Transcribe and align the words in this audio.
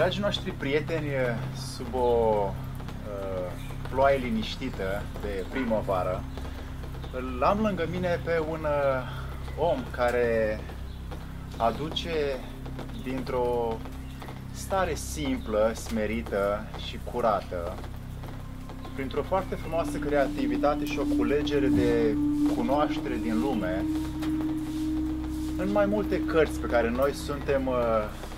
Dragii 0.00 0.20
noștri 0.20 0.50
prieteni, 0.50 1.06
sub 1.76 1.94
o 1.94 2.48
uh, 2.48 3.52
ploaie 3.90 4.16
liniștită 4.16 5.02
de 5.20 5.44
primăvară, 5.50 6.22
îl 7.12 7.42
am 7.42 7.60
lângă 7.60 7.88
mine 7.90 8.20
pe 8.24 8.42
un 8.50 8.60
uh, 8.60 9.68
om 9.70 9.78
care 9.90 10.60
aduce 11.56 12.10
dintr-o 13.02 13.76
stare 14.52 14.94
simplă, 14.94 15.72
smerită 15.74 16.64
și 16.86 16.98
curată, 17.12 17.74
printr-o 18.94 19.22
foarte 19.22 19.54
frumoasă 19.54 19.98
creativitate 19.98 20.84
și 20.84 20.98
o 20.98 21.16
culegere 21.16 21.66
de 21.66 22.16
cunoaștere 22.56 23.16
din 23.22 23.40
lume, 23.40 23.84
în 25.56 25.72
mai 25.72 25.86
multe 25.86 26.20
cărți 26.20 26.60
pe 26.60 26.66
care 26.66 26.90
noi 26.90 27.12
suntem 27.12 27.66
uh, 27.66 27.74
uh, 27.74 28.29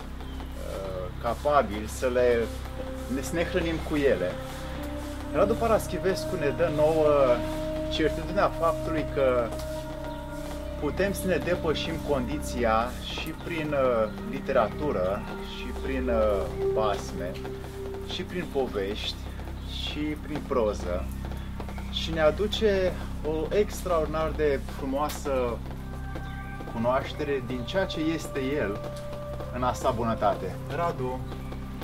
capabili 1.22 1.88
să 1.88 2.06
le 2.06 2.38
ne, 3.14 3.22
să 3.22 3.34
ne 3.34 3.44
hrănim 3.44 3.76
cu 3.88 3.96
ele. 3.96 4.30
Radu 5.32 5.54
Paraschivescu 5.54 6.34
ne 6.36 6.48
dă 6.56 6.70
nouă 6.76 7.08
certitudinea 7.90 8.48
faptului 8.48 9.04
că 9.14 9.48
putem 10.80 11.12
să 11.12 11.26
ne 11.26 11.36
depășim 11.36 11.94
condiția 12.08 12.90
și 13.14 13.28
prin 13.44 13.72
uh, 13.72 14.08
literatură, 14.30 15.22
și 15.56 15.66
prin 15.82 16.08
uh, 16.08 16.42
basme, 16.74 17.30
și 18.12 18.22
prin 18.22 18.44
povești, 18.52 19.16
și 19.82 19.98
prin 19.98 20.40
proză 20.48 21.04
și 21.92 22.12
ne 22.12 22.20
aduce 22.20 22.92
o 23.24 23.56
extraordinar 23.56 24.32
de 24.36 24.60
frumoasă 24.78 25.58
cunoaștere 26.74 27.42
din 27.46 27.64
ceea 27.64 27.84
ce 27.84 28.00
este 28.00 28.40
el 28.40 28.80
în 29.54 29.62
asta 29.62 29.90
bunătate. 29.90 30.54
Radu, 30.76 31.20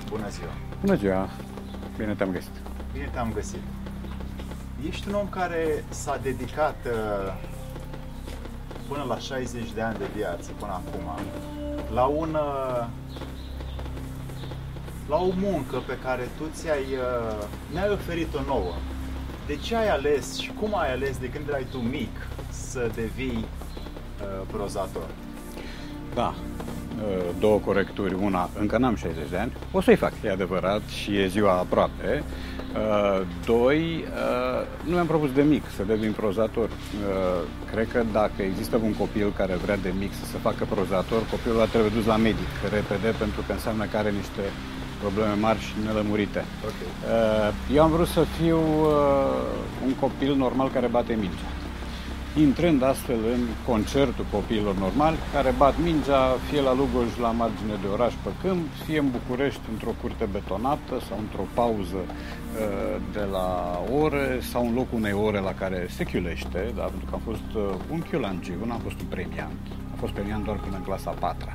bună 0.09 0.29
ziua! 0.29 0.53
Bună 0.81 0.95
ziua! 0.95 1.29
Bine 1.97 2.15
te-am 2.15 2.31
găsit! 2.31 2.53
Bine 2.93 3.09
te-am 3.13 3.33
găsit! 3.33 3.63
Ești 4.89 5.09
un 5.09 5.15
om 5.15 5.29
care 5.29 5.85
s-a 5.89 6.19
dedicat 6.23 6.77
uh, 6.87 7.35
până 8.89 9.05
la 9.09 9.19
60 9.19 9.73
de 9.73 9.81
ani 9.81 9.99
de 9.99 10.07
viață, 10.17 10.51
până 10.59 10.73
acum, 10.73 11.25
la 11.93 12.05
un 12.05 12.35
uh, 12.35 12.87
la 15.09 15.17
o 15.17 15.29
muncă 15.37 15.77
pe 15.87 15.99
care 16.03 16.29
tu 16.37 16.45
ți-ai, 16.53 16.83
uh, 16.83 17.47
ne-ai 17.73 17.91
oferit-o 17.91 18.41
nouă. 18.47 18.75
De 19.47 19.57
ce 19.57 19.77
ai 19.77 19.89
ales 19.89 20.39
și 20.39 20.53
cum 20.61 20.79
ai 20.79 20.93
ales 20.93 21.19
de 21.19 21.29
când 21.29 21.49
erai 21.49 21.67
tu 21.71 21.79
mic 21.79 22.29
să 22.51 22.91
devii 22.95 23.45
uh, 23.45 24.47
prozator? 24.53 25.07
Da, 26.15 26.29
uh, 26.29 26.58
două 27.41 27.59
corecturi. 27.59 28.15
Una, 28.23 28.51
încă 28.59 28.79
n-am 28.79 28.97
60 28.97 29.29
de 29.31 29.37
ani, 29.37 29.53
o 29.73 29.81
să-i 29.81 29.97
fac, 29.97 30.13
e 30.25 30.31
adevărat, 30.31 30.83
și 31.03 31.17
e 31.17 31.27
ziua 31.27 31.53
aproape. 31.53 32.23
Uh, 32.75 33.27
doi, 33.45 34.05
nu 34.85 34.93
mi-am 34.95 35.07
propus 35.07 35.33
de 35.33 35.43
mic 35.43 35.63
să 35.77 35.83
devin 35.83 36.13
prozator. 36.13 36.69
Cred 37.71 37.89
că 37.93 38.05
dacă 38.13 38.43
există 38.43 38.81
un 38.83 38.95
copil 38.95 39.33
care 39.37 39.55
vrea 39.55 39.77
de 39.77 39.93
mic 39.99 40.13
să 40.13 40.25
se 40.25 40.39
facă 40.39 40.67
prozator, 40.75 41.21
copilul 41.31 41.61
a 41.61 41.65
trebuie 41.65 41.91
dus 41.95 42.05
la 42.05 42.17
medic 42.17 42.53
repede 42.71 43.15
pentru 43.19 43.41
că 43.47 43.53
înseamnă 43.53 43.85
că 43.85 43.97
are 43.97 44.11
niște 44.11 44.43
probleme 45.01 45.35
mari 45.41 45.59
și 45.59 45.73
nelămurite. 45.85 46.45
Okay. 46.65 46.91
Eu 47.75 47.83
am 47.83 47.91
vrut 47.91 48.07
să 48.07 48.25
fiu 48.41 48.59
un 49.87 49.95
copil 50.01 50.35
normal 50.37 50.71
care 50.71 50.87
bate 50.87 51.13
mingea 51.21 51.49
intrând 52.37 52.83
astfel 52.83 53.19
în 53.35 53.41
concertul 53.67 54.27
copiilor 54.31 54.75
normali 54.75 55.17
care 55.33 55.55
bat 55.59 55.75
mingea 55.83 56.37
fie 56.51 56.61
la 56.61 56.75
Lugoj 56.75 57.17
la 57.21 57.31
margine 57.31 57.77
de 57.83 57.87
oraș 57.93 58.13
pe 58.23 58.31
câmp, 58.43 58.67
fie 58.85 58.99
în 58.99 59.11
București 59.11 59.61
într-o 59.73 59.95
curte 60.01 60.29
betonată 60.33 60.95
sau 61.09 61.19
într-o 61.19 61.47
pauză 61.55 62.01
uh, 62.05 63.01
de 63.13 63.25
la 63.33 63.49
ore 64.03 64.39
sau 64.51 64.67
în 64.67 64.75
locul 64.75 64.99
unei 64.99 65.13
ore 65.13 65.39
la 65.39 65.55
care 65.55 65.87
se 65.91 66.05
chiulește, 66.05 66.73
da, 66.77 66.83
pentru 66.83 67.07
că 67.09 67.15
am 67.15 67.23
fost 67.25 67.49
uh, 67.55 67.63
un 67.91 68.01
chiulangiu, 68.11 68.65
nu 68.67 68.73
am 68.73 68.81
fost 68.81 69.01
un 69.01 69.07
premiant, 69.07 69.63
am 69.91 69.99
fost 69.99 70.13
premiant 70.13 70.45
doar 70.45 70.57
până 70.57 70.77
în 70.77 70.83
clasa 70.83 71.11
4 71.11 71.53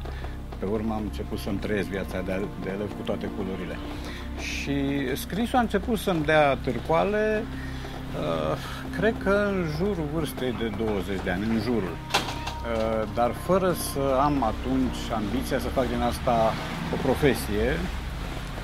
Pe 0.60 0.66
urmă 0.66 0.94
am 0.94 1.02
început 1.04 1.40
să-mi 1.40 1.58
trăiesc 1.58 1.88
viața 1.88 2.22
de, 2.22 2.46
de 2.64 2.70
elev 2.70 2.90
cu 2.98 3.02
toate 3.04 3.30
culorile. 3.36 3.78
Și 4.40 4.76
scrisul 5.16 5.58
a 5.58 5.62
început 5.62 5.98
să-mi 5.98 6.26
dea 6.26 6.56
târcoale 6.56 7.44
Uh, 8.14 8.58
cred 8.98 9.16
că 9.24 9.50
în 9.52 9.66
jurul 9.78 10.08
vârstei 10.14 10.56
de 10.60 10.72
20 10.78 11.24
de 11.24 11.32
ani, 11.32 11.44
în 11.44 11.60
jurul. 11.60 11.96
Uh, 11.96 13.08
dar 13.14 13.32
fără 13.32 13.74
să 13.74 14.20
am 14.22 14.44
atunci 14.44 15.02
ambiția 15.16 15.60
să 15.60 15.68
fac 15.68 15.88
din 15.88 16.02
asta 16.02 16.54
o 16.94 16.96
profesie, 17.02 17.68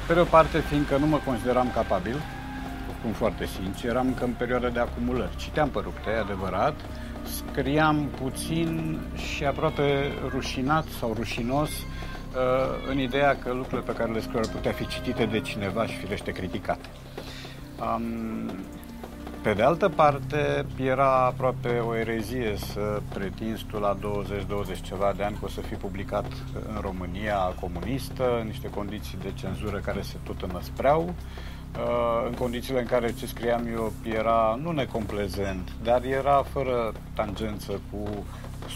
pe 0.08 0.14
de 0.14 0.20
o 0.20 0.24
parte 0.24 0.60
fiindcă 0.60 0.98
nu 0.98 1.08
mă 1.08 1.20
consideram 1.26 1.72
capabil, 1.74 2.16
cum 3.02 3.12
foarte 3.12 3.46
sincer, 3.46 3.90
eram 3.90 4.08
încă 4.08 4.24
în 4.24 4.34
perioada 4.38 4.70
de 4.70 4.80
acumulări. 4.80 5.36
Citeam 5.36 5.70
pe 5.70 5.80
rupte, 5.84 6.10
adevărat, 6.10 6.76
scriam 7.24 8.10
puțin 8.22 9.00
și 9.16 9.46
aproape 9.46 10.12
rușinat 10.30 10.86
sau 11.00 11.14
rușinos 11.14 11.70
uh, 11.70 12.90
în 12.90 13.00
ideea 13.00 13.38
că 13.44 13.54
lucrurile 13.54 13.92
pe 13.92 13.98
care 13.98 14.12
le 14.12 14.22
scriu 14.22 14.40
ar 14.40 14.48
putea 14.48 14.72
fi 14.72 14.88
citite 14.88 15.26
de 15.26 15.40
cineva 15.40 15.86
și 15.86 15.98
firește 15.98 16.32
criticate. 16.32 16.90
Um, 17.80 18.52
pe 19.42 19.54
de 19.54 19.62
altă 19.62 19.90
parte, 19.90 20.66
era 20.84 21.26
aproape 21.26 21.78
o 21.88 21.96
erezie 21.96 22.56
să 22.58 23.02
pretinzi 23.14 23.66
tu 23.66 23.80
la 23.80 23.98
20-20 23.98 24.82
ceva 24.82 25.14
de 25.18 25.24
ani 25.24 25.36
că 25.40 25.46
o 25.46 25.48
să 25.48 25.62
fii 25.62 25.78
publicat 25.78 26.26
în 26.68 26.78
România 26.82 27.38
comunistă, 27.60 28.40
în 28.42 28.48
niște 28.48 28.70
condiții 28.70 29.18
de 29.22 29.32
cenzură 29.34 29.78
care 29.78 30.02
se 30.02 30.16
tot 30.24 30.42
înăspreau, 30.42 31.14
uh, 31.76 32.28
în 32.28 32.34
condițiile 32.34 32.80
în 32.80 32.86
care 32.86 33.14
ce 33.14 33.26
scriam 33.26 33.68
eu 33.74 33.94
era 34.04 34.60
nu 34.62 34.72
necomplezent, 34.72 35.72
dar 35.84 36.04
era 36.04 36.44
fără 36.52 36.92
tangență 37.14 37.82
cu 37.92 38.26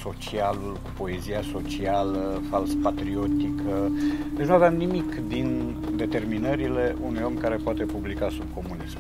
socialul, 0.02 0.78
cu 0.84 0.90
poezia 0.97 1.41
socială, 1.52 2.41
fals 2.50 2.69
patriotică. 2.84 3.91
Deci 4.35 4.47
nu 4.47 4.53
aveam 4.53 4.75
nimic 4.75 5.28
din 5.28 5.75
determinările 5.96 6.96
unui 7.02 7.22
om 7.23 7.38
care 7.38 7.56
poate 7.56 7.84
publica 7.84 8.29
sub 8.29 8.53
comunism. 8.53 9.00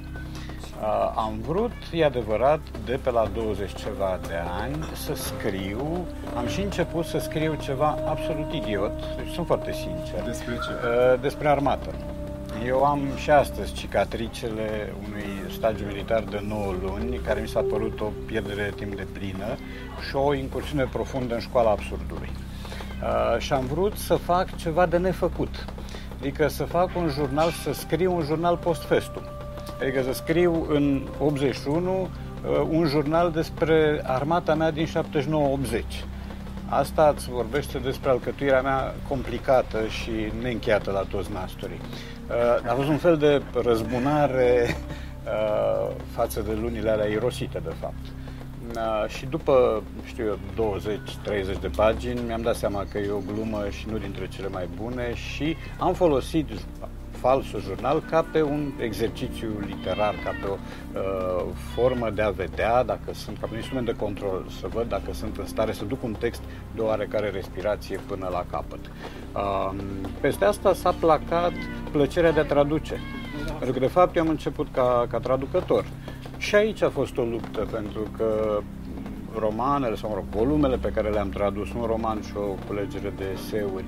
Uh, 0.81 1.13
am 1.15 1.39
vrut, 1.47 1.71
e 1.91 2.05
adevărat, 2.05 2.59
de 2.85 2.99
pe 3.03 3.11
la 3.11 3.29
20 3.33 3.75
ceva 3.75 4.19
de 4.27 4.35
ani 4.61 4.85
să 4.93 5.13
scriu. 5.15 6.05
Am 6.37 6.47
și 6.47 6.61
început 6.61 7.05
să 7.05 7.19
scriu 7.19 7.55
ceva 7.61 7.97
absolut 8.07 8.53
idiot, 8.53 9.15
deci 9.15 9.33
sunt 9.33 9.45
foarte 9.45 9.71
sincer. 9.71 10.23
Despre 10.25 10.53
ce? 10.53 10.71
Uh, 10.71 11.21
despre 11.21 11.47
armată. 11.47 11.89
Eu 12.65 12.83
am 12.83 13.01
și 13.15 13.29
astăzi 13.29 13.73
cicatricele 13.73 14.93
unui 15.07 15.51
stagiu 15.51 15.85
militar 15.85 16.23
de 16.23 16.43
9 16.47 16.73
luni, 16.81 17.17
care 17.17 17.41
mi 17.41 17.47
s-a 17.47 17.65
părut 17.69 18.01
o 18.01 18.11
pierdere 18.25 18.73
timp 18.75 18.95
de 18.95 19.07
plină 19.11 19.55
și 20.07 20.15
o 20.15 20.33
incursiune 20.33 20.87
profundă 20.91 21.33
în 21.33 21.39
școala 21.39 21.69
absurdului. 21.69 22.29
Uh, 22.31 23.39
și 23.39 23.53
am 23.53 23.65
vrut 23.65 23.97
să 23.97 24.15
fac 24.15 24.55
ceva 24.55 24.85
de 24.85 24.97
nefăcut. 24.97 25.65
Adică 26.19 26.47
să 26.47 26.63
fac 26.63 26.89
un 26.97 27.09
jurnal, 27.09 27.49
să 27.49 27.73
scriu 27.73 28.15
un 28.15 28.21
jurnal 28.21 28.57
post 28.57 28.81
festum 28.81 29.23
Adică 29.81 30.01
să 30.01 30.13
scriu 30.13 30.65
în 30.69 31.07
81 31.19 32.01
uh, 32.01 32.67
un 32.69 32.85
jurnal 32.85 33.31
despre 33.31 34.01
armata 34.03 34.55
mea 34.55 34.71
din 34.71 34.87
79-80. 34.87 34.89
Asta 36.69 37.13
îți 37.15 37.29
vorbește 37.29 37.77
despre 37.77 38.09
alcătuirea 38.09 38.61
mea 38.61 38.93
complicată 39.07 39.87
și 39.87 40.11
neîncheiată 40.41 40.91
la 40.91 41.03
toți 41.09 41.31
nasturii. 41.31 41.79
Uh, 42.29 42.69
a 42.69 42.73
fost 42.73 42.87
un 42.87 42.97
fel 42.97 43.17
de 43.17 43.41
răzbunare 43.63 44.65
uh, 45.25 45.95
față 46.11 46.41
de 46.41 46.57
lunile 46.61 46.89
alea 46.89 47.07
irosite, 47.07 47.61
de 47.63 47.73
fapt. 47.79 48.05
Și 49.07 49.25
după, 49.25 49.83
știu 50.05 50.25
eu, 50.57 50.75
20-30 51.55 51.59
de 51.61 51.67
pagini, 51.75 52.19
mi-am 52.25 52.41
dat 52.41 52.55
seama 52.55 52.85
că 52.91 52.97
e 52.97 53.11
o 53.11 53.33
glumă 53.33 53.65
și 53.69 53.87
nu 53.89 53.97
dintre 53.97 54.27
cele 54.27 54.47
mai 54.47 54.67
bune 54.81 55.13
și 55.13 55.55
am 55.79 55.93
folosit 55.93 56.47
falsul 57.23 57.61
jurnal 57.61 58.03
ca 58.09 58.25
pe 58.31 58.41
un 58.41 58.71
exercițiu 58.77 59.49
literar, 59.65 60.15
ca 60.23 60.31
pe 60.41 60.47
o 60.47 60.55
uh, 60.55 61.45
formă 61.73 62.09
de 62.09 62.21
a 62.21 62.29
vedea 62.29 62.83
dacă 62.83 63.13
sunt, 63.13 63.37
ca 63.37 63.45
pe 63.45 63.51
un 63.51 63.57
instrument 63.57 63.85
de 63.85 63.95
control, 63.95 64.45
să 64.59 64.67
văd 64.73 64.87
dacă 64.89 65.13
sunt 65.13 65.37
în 65.37 65.45
stare 65.45 65.71
să 65.71 65.85
duc 65.85 66.03
un 66.03 66.15
text 66.19 66.41
de 66.75 66.81
oarecare 66.81 67.29
respirație 67.29 67.99
până 68.07 68.27
la 68.31 68.45
capăt. 68.51 68.79
Uh, 69.35 69.71
peste 70.21 70.45
asta 70.45 70.73
s-a 70.73 70.95
placat 70.99 71.51
plăcerea 71.91 72.31
de 72.31 72.39
a 72.39 72.45
traduce. 72.45 72.99
Pentru 73.57 73.71
că, 73.71 73.79
de 73.79 73.91
fapt, 73.97 74.15
eu 74.15 74.21
am 74.21 74.29
început 74.29 74.67
ca, 74.71 75.05
ca 75.09 75.19
traducător. 75.19 75.85
Și 76.37 76.55
aici 76.55 76.81
a 76.81 76.89
fost 76.89 77.17
o 77.17 77.23
luptă, 77.23 77.67
pentru 77.71 78.07
că 78.17 78.59
romanele 79.39 79.95
sau, 79.95 80.09
mă 80.09 80.15
rog, 80.15 80.25
volumele 80.29 80.77
pe 80.77 80.91
care 80.95 81.09
le-am 81.09 81.29
tradus, 81.29 81.73
un 81.73 81.85
roman 81.85 82.21
și 82.21 82.33
o 82.37 82.55
culegere 82.67 83.13
de 83.17 83.25
eseuri, 83.33 83.85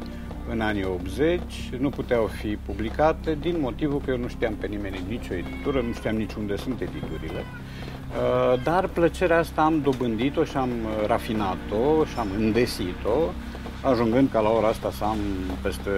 în 0.49 0.61
anii 0.61 0.85
80, 0.85 1.41
nu 1.79 1.89
puteau 1.89 2.25
fi 2.25 2.55
publicate 2.55 3.37
din 3.41 3.55
motivul 3.59 4.01
că 4.05 4.11
eu 4.11 4.17
nu 4.17 4.27
știam 4.27 4.53
pe 4.53 4.67
nimeni 4.67 5.01
nicio 5.07 5.33
editură, 5.33 5.81
nu 5.81 5.93
știam 5.93 6.15
nici 6.15 6.33
unde 6.33 6.55
sunt 6.55 6.81
editurile. 6.81 7.43
Uh, 7.43 8.63
dar 8.63 8.87
plăcerea 8.87 9.37
asta 9.37 9.61
am 9.61 9.81
dobândit-o 9.81 10.43
și 10.43 10.57
am 10.57 10.69
rafinat-o 11.07 12.05
și 12.05 12.17
am 12.17 12.27
îndesit-o 12.37 13.31
ajungând 13.91 14.29
ca 14.31 14.39
la 14.39 14.49
ora 14.49 14.67
asta 14.67 14.91
să 14.91 15.03
am 15.03 15.17
peste 15.61 15.91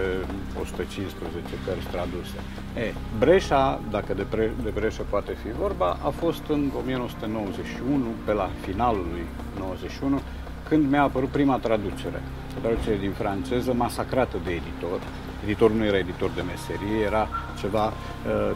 115 0.62 1.56
cărți 1.66 1.88
traduse. 1.88 2.38
E, 2.78 2.94
Breșa, 3.20 3.80
dacă 3.90 4.14
de, 4.14 4.26
pre, 4.30 4.52
de 4.64 4.70
Breșa 4.70 5.04
poate 5.10 5.32
fi 5.44 5.52
vorba, 5.60 5.98
a 6.04 6.10
fost 6.10 6.44
în 6.48 6.72
1991, 6.82 8.06
pe 8.26 8.34
la 8.34 8.50
finalul 8.62 9.06
lui 9.12 9.26
91, 9.60 10.22
când 10.68 10.90
mi-a 10.90 11.02
apărut 11.02 11.30
prima 11.30 11.58
traducere. 11.58 12.22
O 12.58 12.60
traducere 12.62 12.98
din 13.00 13.12
franceză, 13.12 13.74
masacrată 13.74 14.38
de 14.44 14.52
editor. 14.52 15.00
Editorul 15.44 15.76
nu 15.78 15.86
era 15.86 15.98
editor 15.98 16.30
de 16.36 16.42
meserie, 16.42 17.06
era 17.06 17.28
ceva 17.60 17.86
uh, 17.86 17.94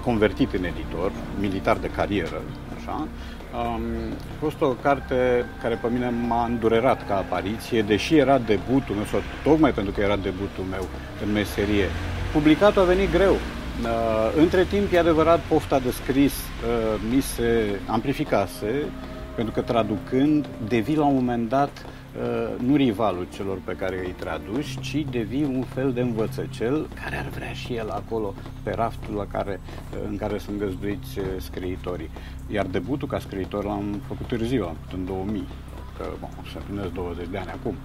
convertit 0.04 0.54
în 0.54 0.64
editor, 0.64 1.12
militar 1.40 1.78
de 1.78 1.90
carieră, 1.90 2.42
așa. 2.78 3.08
Um, 3.54 3.82
a 4.32 4.40
fost 4.40 4.62
o 4.62 4.68
carte 4.68 5.46
care 5.62 5.76
pe 5.76 5.88
mine 5.92 6.14
m-a 6.28 6.46
îndurerat 6.46 7.08
ca 7.08 7.16
apariție, 7.18 7.82
deși 7.82 8.18
era 8.18 8.38
debutul 8.38 8.96
meu, 8.96 9.04
sau 9.04 9.22
tocmai 9.44 9.72
pentru 9.72 9.94
că 9.94 10.02
era 10.02 10.16
debutul 10.16 10.64
meu 10.70 10.88
în 11.26 11.32
meserie. 11.32 11.86
Publicatul 12.34 12.82
a 12.82 12.86
venit 12.86 13.12
greu. 13.12 13.34
Uh, 13.34 13.90
între 14.38 14.64
timp, 14.64 14.94
e 14.94 15.00
adevărat, 15.00 15.40
pofta 15.40 15.80
de 15.80 15.92
scris 15.92 16.34
uh, 16.34 17.02
mi 17.14 17.22
se 17.22 17.80
amplificase, 17.86 18.84
pentru 19.36 19.54
că 19.54 19.62
traducând, 19.62 20.46
devii 20.68 20.96
la 20.96 21.06
un 21.06 21.14
moment 21.14 21.50
dat 21.50 21.72
Uh, 21.76 22.01
nu 22.58 22.76
rivalul 22.76 23.28
celor 23.34 23.58
pe 23.66 23.76
care 23.76 24.00
îi 24.06 24.16
traduci, 24.20 24.80
ci 24.80 25.06
devii 25.10 25.44
un 25.44 25.62
fel 25.62 25.92
de 25.94 26.02
învățăcel 26.02 26.88
care 27.04 27.18
ar 27.18 27.28
vrea 27.28 27.54
și 27.54 27.74
el 27.74 27.90
acolo 27.90 28.34
pe 28.64 28.72
raftul 28.72 29.16
la 29.16 29.26
care, 29.26 29.60
uh, 29.94 30.00
în 30.10 30.18
care 30.18 30.38
sunt 30.38 30.60
găzduiți 30.60 31.20
uh, 31.20 31.26
scriitorii. 31.38 32.10
Iar 32.52 32.66
debutul 32.66 33.08
ca 33.08 33.20
scriitor 33.20 33.64
l-am 33.64 34.02
făcut 34.08 34.26
târziu, 34.26 34.76
în 34.94 35.06
2000, 35.06 35.48
că 35.98 36.06
bon, 36.20 36.30
se 36.52 36.58
împlinesc 36.58 36.94
20 36.94 37.28
de 37.32 37.38
ani 37.38 37.50
acum. 37.50 37.76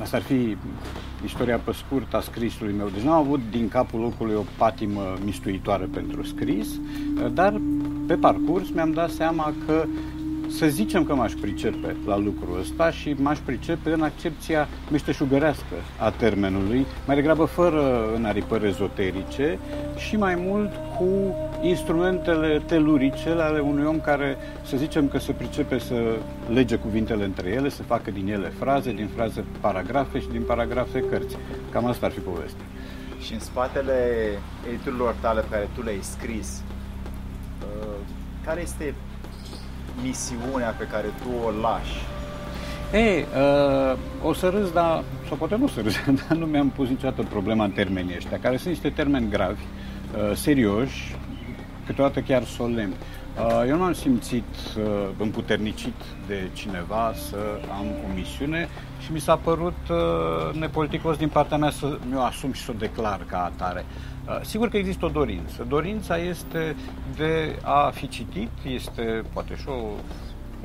Asta 0.00 0.16
ar 0.16 0.22
fi 0.22 0.56
istoria 1.24 1.58
pe 1.58 1.72
scurt 1.72 2.14
a 2.14 2.20
scrisului 2.20 2.72
meu. 2.72 2.88
Deci 2.88 3.02
nu 3.02 3.12
am 3.12 3.18
avut 3.18 3.40
din 3.50 3.68
capul 3.68 4.00
locului 4.00 4.34
o 4.34 4.44
patimă 4.58 5.14
mistuitoare 5.24 5.84
pentru 5.84 6.22
scris, 6.22 6.68
dar 7.32 7.60
pe 8.06 8.14
parcurs 8.14 8.70
mi-am 8.70 8.92
dat 8.92 9.10
seama 9.10 9.54
că 9.66 9.84
să 10.58 10.66
zicem 10.66 11.04
că 11.04 11.14
m-aș 11.14 11.32
pricepe 11.32 11.96
la 12.06 12.16
lucrul 12.16 12.58
ăsta 12.60 12.90
și 12.90 13.14
m-aș 13.18 13.38
pricepe 13.38 13.92
în 13.92 14.02
accepția 14.02 14.68
meșteșugărească 14.90 15.74
a 15.98 16.10
termenului, 16.10 16.86
mai 17.06 17.16
degrabă 17.16 17.44
fără 17.44 18.12
înaripări 18.14 18.66
ezoterice 18.66 19.58
și 19.96 20.16
mai 20.16 20.34
mult 20.34 20.70
cu 20.98 21.36
instrumentele 21.62 22.62
telurice 22.66 23.28
ale 23.28 23.60
unui 23.60 23.84
om 23.84 24.00
care, 24.00 24.36
să 24.64 24.76
zicem 24.76 25.08
că 25.08 25.18
se 25.18 25.32
pricepe 25.32 25.78
să 25.78 26.16
lege 26.52 26.76
cuvintele 26.76 27.24
între 27.24 27.48
ele, 27.48 27.68
să 27.68 27.82
facă 27.82 28.10
din 28.10 28.28
ele 28.28 28.52
fraze, 28.58 28.92
din 28.92 29.08
fraze 29.14 29.44
paragrafe 29.60 30.20
și 30.20 30.28
din 30.28 30.42
paragrafe 30.42 31.00
cărți. 31.00 31.36
Cam 31.70 31.86
asta 31.86 32.06
ar 32.06 32.12
fi 32.12 32.20
povestea. 32.20 32.64
Și 33.20 33.32
în 33.32 33.40
spatele 33.40 33.94
editurilor 34.68 35.14
tale 35.20 35.40
pe 35.40 35.46
care 35.50 35.68
tu 35.74 35.82
le-ai 35.82 36.00
scris, 36.02 36.62
uh, 37.62 37.96
care 38.44 38.60
este 38.60 38.94
misiunea 40.02 40.74
pe 40.78 40.86
care 40.86 41.06
tu 41.22 41.28
o 41.46 41.50
lași? 41.60 41.96
Ei, 42.92 43.24
uh, 43.92 43.98
o 44.22 44.32
să 44.32 44.48
râs, 44.48 44.72
dar, 44.72 45.04
sau 45.28 45.36
poate 45.36 45.56
nu 45.56 45.68
să 45.68 45.80
râs, 45.80 45.94
dar 46.28 46.38
nu 46.38 46.46
mi-am 46.46 46.68
pus 46.68 46.88
niciodată 46.88 47.22
problema 47.22 47.64
în 47.64 47.70
termenii 47.70 48.14
ăștia, 48.16 48.38
care 48.38 48.56
sunt 48.56 48.68
niște 48.68 48.90
termeni 48.90 49.30
gravi, 49.30 49.62
uh, 49.62 50.36
serioși, 50.36 51.16
câteodată 51.86 52.20
chiar 52.20 52.44
solemni. 52.44 52.94
Uh, 53.38 53.68
eu 53.68 53.76
nu 53.76 53.82
am 53.82 53.92
simțit 53.92 54.54
uh, 54.76 54.82
împuternicit 55.18 55.94
de 56.26 56.48
cineva 56.52 57.12
să 57.28 57.36
am 57.78 57.86
o 57.86 58.14
misiune 58.14 58.68
și 59.04 59.12
mi 59.12 59.20
s-a 59.20 59.36
părut 59.36 59.78
uh, 59.90 60.58
nepoliticos 60.60 61.16
din 61.16 61.28
partea 61.28 61.56
mea 61.56 61.70
să 61.70 61.98
mi-o 62.08 62.20
asum 62.20 62.52
și 62.52 62.62
să 62.62 62.70
o 62.70 62.78
declar 62.78 63.20
ca 63.26 63.44
atare. 63.44 63.84
Uh, 63.88 64.11
sigur 64.42 64.68
că 64.68 64.76
există 64.76 65.04
o 65.04 65.08
dorință. 65.08 65.66
Dorința 65.68 66.16
este 66.16 66.76
de 67.16 67.58
a 67.62 67.90
fi 67.90 68.08
citit, 68.08 68.50
este 68.64 69.22
poate 69.32 69.56
și 69.56 69.68
o 69.68 69.86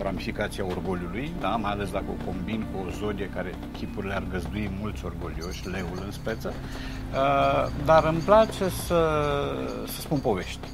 ramificația 0.02 0.66
orgoliului, 0.66 1.32
da? 1.40 1.50
mai 1.50 1.72
ales 1.72 1.92
dacă 1.92 2.06
o 2.10 2.26
combin 2.26 2.66
cu 2.72 2.88
o 2.88 2.90
zodie 2.90 3.30
care 3.34 3.54
chipurile 3.78 4.14
ar 4.14 4.24
găzdui 4.32 4.72
mulți 4.80 5.06
orgolioși, 5.06 5.70
leul 5.70 6.02
în 6.06 6.12
speță, 6.12 6.54
uh, 6.54 7.72
dar 7.86 8.06
îmi 8.06 8.20
place 8.20 8.70
să, 8.70 9.02
să 9.86 10.02
spun 10.02 10.20
povești. 10.20 10.68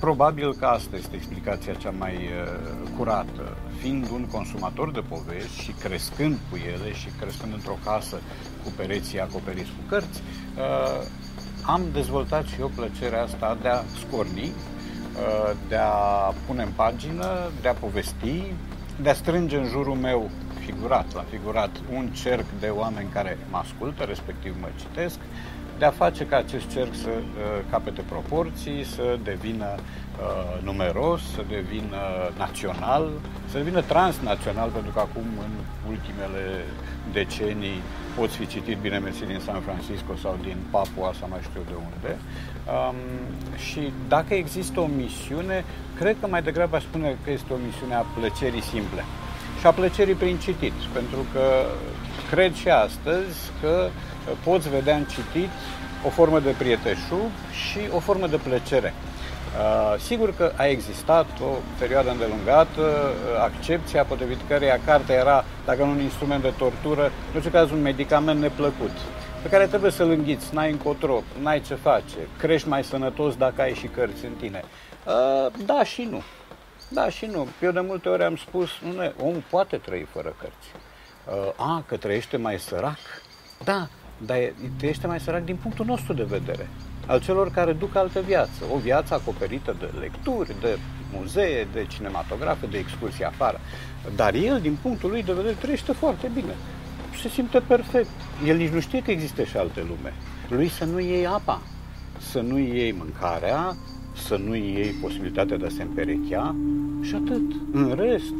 Probabil 0.00 0.54
că 0.54 0.64
asta 0.64 0.96
este 0.96 1.16
explicația 1.16 1.74
cea 1.74 1.94
mai 1.98 2.14
uh, 2.14 2.88
curată. 2.96 3.56
Fiind 3.80 4.08
un 4.12 4.26
consumator 4.32 4.90
de 4.90 5.00
povești 5.08 5.62
și 5.62 5.70
crescând 5.70 6.38
cu 6.50 6.56
ele 6.56 6.92
și 6.92 7.08
crescând 7.20 7.52
într-o 7.52 7.78
casă 7.84 8.16
cu 8.64 8.72
pereții 8.76 9.20
acoperiți 9.20 9.70
cu 9.70 9.88
cărți, 9.88 10.22
am 11.62 11.82
dezvoltat 11.92 12.46
și 12.46 12.60
eu 12.60 12.70
plăcerea 12.74 13.22
asta 13.22 13.58
de 13.62 13.68
a 13.68 13.82
scorni, 14.06 14.42
uh, 14.50 15.56
de 15.68 15.76
a 15.76 16.34
pune 16.46 16.62
în 16.62 16.70
pagină, 16.76 17.26
de 17.60 17.68
a 17.68 17.72
povesti, 17.72 18.42
de 19.02 19.08
a 19.08 19.14
strânge 19.14 19.56
în 19.56 19.66
jurul 19.66 19.94
meu 19.94 20.30
figurat, 20.64 21.14
la 21.14 21.24
figurat, 21.30 21.70
un 21.92 22.08
cerc 22.08 22.44
de 22.60 22.68
oameni 22.68 23.08
care 23.12 23.38
mă 23.50 23.56
ascultă, 23.56 24.02
respectiv 24.04 24.56
mă 24.60 24.68
citesc, 24.80 25.18
de 25.78 25.84
a 25.84 25.90
face 25.90 26.26
ca 26.26 26.36
acest 26.36 26.70
cerc 26.70 26.94
să 26.94 27.08
uh, 27.08 27.22
capete 27.70 28.02
proporții, 28.08 28.84
să 28.84 29.18
devină 29.22 29.70
uh, 29.74 30.62
numeros, 30.62 31.20
să 31.34 31.42
devină 31.48 32.02
național, 32.36 33.10
să 33.50 33.56
devină 33.56 33.80
transnațional, 33.80 34.68
pentru 34.68 34.92
că 34.92 35.00
acum, 35.00 35.26
în 35.46 35.52
ultimele 35.88 36.64
decenii, 37.12 37.82
poți 38.16 38.36
fi 38.36 38.46
citit, 38.46 38.76
bine 38.78 38.98
mersi, 38.98 39.26
din 39.26 39.40
San 39.44 39.60
Francisco 39.60 40.12
sau 40.22 40.38
din 40.42 40.56
Papua 40.70 41.12
sau 41.18 41.28
mai 41.30 41.40
știu 41.48 41.62
de 41.66 41.76
unde. 41.90 42.16
Um, 42.74 42.96
și 43.56 43.92
dacă 44.08 44.34
există 44.34 44.80
o 44.80 44.86
misiune, 44.86 45.64
cred 45.98 46.16
că 46.20 46.26
mai 46.26 46.42
degrabă 46.42 46.76
aș 46.76 46.82
spune 46.82 47.16
că 47.24 47.30
este 47.30 47.52
o 47.52 47.56
misiune 47.66 47.94
a 47.94 48.04
plăcerii 48.18 48.62
simple 48.62 49.04
și 49.62 49.68
a 49.68 49.72
plăcerii 49.72 50.14
prin 50.14 50.36
citit, 50.36 50.72
pentru 50.72 51.26
că 51.32 51.44
cred 52.30 52.54
și 52.54 52.68
astăzi 52.68 53.38
că 53.60 53.88
poți 54.44 54.68
vedea 54.68 54.96
în 54.96 55.04
citit 55.04 55.50
o 56.06 56.08
formă 56.08 56.40
de 56.40 56.54
prieteșug 56.58 57.30
și 57.62 57.78
o 57.94 57.98
formă 57.98 58.26
de 58.26 58.36
plăcere. 58.36 58.94
Uh, 59.58 60.00
sigur 60.00 60.34
că 60.34 60.52
a 60.56 60.66
existat 60.66 61.26
o 61.40 61.56
perioadă 61.78 62.10
îndelungată, 62.10 62.80
uh, 62.80 63.40
accepția 63.40 64.04
potrivit 64.04 64.38
căreia 64.48 64.80
cartea 64.84 65.14
era, 65.14 65.44
dacă 65.64 65.84
nu 65.84 65.90
un 65.90 66.00
instrument 66.00 66.42
de 66.42 66.52
tortură, 66.58 67.02
în 67.02 67.34
orice 67.34 67.50
caz 67.50 67.70
un 67.70 67.82
medicament 67.82 68.40
neplăcut, 68.40 68.90
pe 69.42 69.48
care 69.48 69.66
trebuie 69.66 69.90
să-l 69.90 70.10
înghiți, 70.10 70.54
n-ai 70.54 70.70
încotro, 70.70 71.22
n-ai 71.42 71.60
ce 71.60 71.74
face, 71.74 72.16
crești 72.38 72.68
mai 72.68 72.84
sănătos 72.84 73.36
dacă 73.36 73.60
ai 73.60 73.74
și 73.74 73.86
cărți 73.86 74.24
în 74.24 74.32
tine. 74.32 74.64
Uh, 75.06 75.52
da 75.66 75.84
și 75.84 76.08
nu. 76.10 76.22
Da 76.88 77.08
și 77.08 77.26
nu. 77.26 77.46
Eu 77.62 77.70
de 77.70 77.80
multe 77.80 78.08
ori 78.08 78.24
am 78.24 78.36
spus, 78.36 78.70
nu, 78.94 79.26
omul 79.26 79.42
poate 79.50 79.76
trăi 79.76 80.06
fără 80.12 80.34
cărți. 80.40 80.68
A, 81.56 81.84
că 81.86 81.96
trăiește 81.96 82.36
mai 82.36 82.58
sărac? 82.58 82.98
Da, 83.64 83.88
dar 84.18 84.38
trăiește 84.78 85.06
mai 85.06 85.20
sărac 85.20 85.44
din 85.44 85.56
punctul 85.56 85.86
nostru 85.86 86.12
de 86.12 86.22
vedere 86.22 86.68
al 87.06 87.20
celor 87.20 87.50
care 87.50 87.72
duc 87.72 87.96
altă 87.96 88.20
viață, 88.20 88.64
o 88.74 88.78
viață 88.78 89.14
acoperită 89.14 89.76
de 89.78 89.90
lecturi, 90.00 90.54
de 90.60 90.78
muzee, 91.12 91.68
de 91.72 91.86
cinematografe, 91.88 92.66
de 92.66 92.78
excursii 92.78 93.24
afară. 93.24 93.60
Dar 94.16 94.34
el, 94.34 94.60
din 94.60 94.76
punctul 94.82 95.10
lui 95.10 95.22
de 95.22 95.32
vedere, 95.32 95.54
trăiește 95.54 95.92
foarte 95.92 96.30
bine. 96.34 96.54
Se 97.20 97.28
simte 97.28 97.58
perfect. 97.58 98.10
El 98.46 98.56
nici 98.56 98.70
nu 98.70 98.80
știe 98.80 99.02
că 99.02 99.10
există 99.10 99.42
și 99.42 99.56
alte 99.56 99.80
lume. 99.80 100.12
Lui 100.48 100.68
să 100.68 100.84
nu 100.84 101.00
iei 101.00 101.26
apa, 101.26 101.62
să 102.18 102.40
nu 102.40 102.58
iei 102.58 102.92
mâncarea, 102.92 103.76
să 104.26 104.36
nu 104.36 104.54
iei 104.54 104.90
posibilitatea 105.00 105.56
de 105.56 105.66
a 105.66 105.68
se 105.68 105.82
împerechea 105.82 106.54
și 107.00 107.14
atât. 107.14 107.52
În 107.72 107.94
rest, 107.96 108.34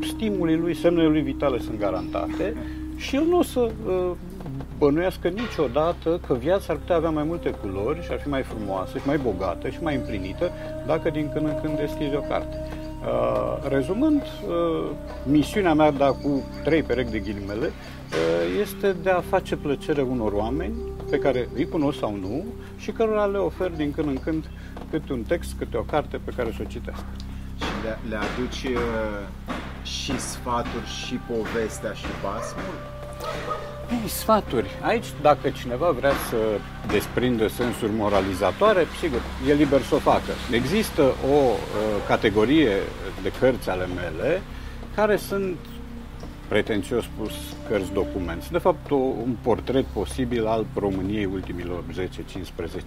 stimulii 0.00 0.56
lui, 0.56 0.74
semnele 0.74 1.08
lui 1.08 1.20
vitale 1.20 1.58
sunt 1.58 1.78
garantate 1.78 2.56
și 2.96 3.16
el 3.16 3.24
nu 3.24 3.38
o 3.38 3.42
să 3.42 3.60
uh, 3.60 4.10
bănuiască 4.78 5.28
niciodată 5.28 6.20
că 6.26 6.34
viața 6.34 6.72
ar 6.72 6.78
putea 6.78 6.96
avea 6.96 7.10
mai 7.10 7.24
multe 7.24 7.50
culori 7.50 8.02
și 8.02 8.08
ar 8.10 8.20
fi 8.20 8.28
mai 8.28 8.42
frumoasă 8.42 8.98
și 8.98 9.06
mai 9.06 9.18
bogată 9.18 9.68
și 9.68 9.82
mai 9.82 9.94
împlinită 9.94 10.50
dacă 10.86 11.10
din 11.10 11.30
când 11.32 11.46
în 11.46 11.60
când 11.62 11.76
deschizi 11.76 12.14
o 12.14 12.20
carte. 12.20 12.56
Uh, 13.06 13.68
rezumând, 13.68 14.22
uh, 14.22 14.90
misiunea 15.26 15.74
mea, 15.74 15.90
dar 15.90 16.10
cu 16.22 16.44
trei 16.64 16.82
perechi 16.82 17.10
de 17.10 17.18
ghilimele, 17.18 17.66
uh, 17.66 18.60
este 18.60 18.96
de 19.02 19.10
a 19.10 19.20
face 19.20 19.56
plăcere 19.56 20.02
unor 20.02 20.32
oameni 20.32 20.74
pe 21.10 21.18
care 21.18 21.48
îi 21.54 21.68
cunosc 21.68 21.98
sau 21.98 22.16
nu 22.20 22.44
și 22.76 22.90
cărora 22.90 23.24
le 23.24 23.38
ofer 23.38 23.70
din 23.70 23.92
când 23.92 24.08
în 24.08 24.18
când 24.18 24.50
câte 24.90 25.12
un 25.12 25.22
text, 25.22 25.54
câte 25.58 25.76
o 25.76 25.82
carte 25.82 26.20
pe 26.24 26.32
care 26.36 26.52
să 26.56 26.58
o 26.62 26.68
citesc. 26.68 27.04
Și 27.76 27.82
le, 27.84 27.98
le 28.08 28.16
aduci 28.16 28.62
uh, 28.62 29.26
și 29.82 30.20
sfaturi 30.20 30.88
și 31.06 31.14
povestea 31.14 31.92
și 31.92 32.06
basmul? 32.22 32.74
Ei, 33.90 34.08
sfaturi. 34.08 34.70
Aici, 34.82 35.06
dacă 35.20 35.50
cineva 35.50 35.90
vrea 35.90 36.12
să 36.28 36.36
desprindă 36.86 37.48
sensuri 37.48 37.92
moralizatoare, 37.92 38.86
sigur, 39.00 39.20
e 39.48 39.52
liber 39.52 39.82
să 39.82 39.94
o 39.94 39.98
facă. 39.98 40.32
Există 40.50 41.02
o 41.02 41.34
uh, 41.34 41.56
categorie 42.06 42.72
de 43.22 43.32
cărți 43.40 43.70
ale 43.70 43.86
mele 43.94 44.42
care 44.94 45.16
sunt 45.16 45.58
pretențios 46.48 47.04
spus 47.04 47.32
cărți 47.68 47.92
documenți. 47.92 48.52
De 48.52 48.58
fapt, 48.58 48.90
o, 48.90 48.94
un 48.96 49.36
portret 49.42 49.84
posibil 49.84 50.46
al 50.46 50.66
României 50.74 51.24
ultimilor 51.24 51.84
10-15 51.92 51.94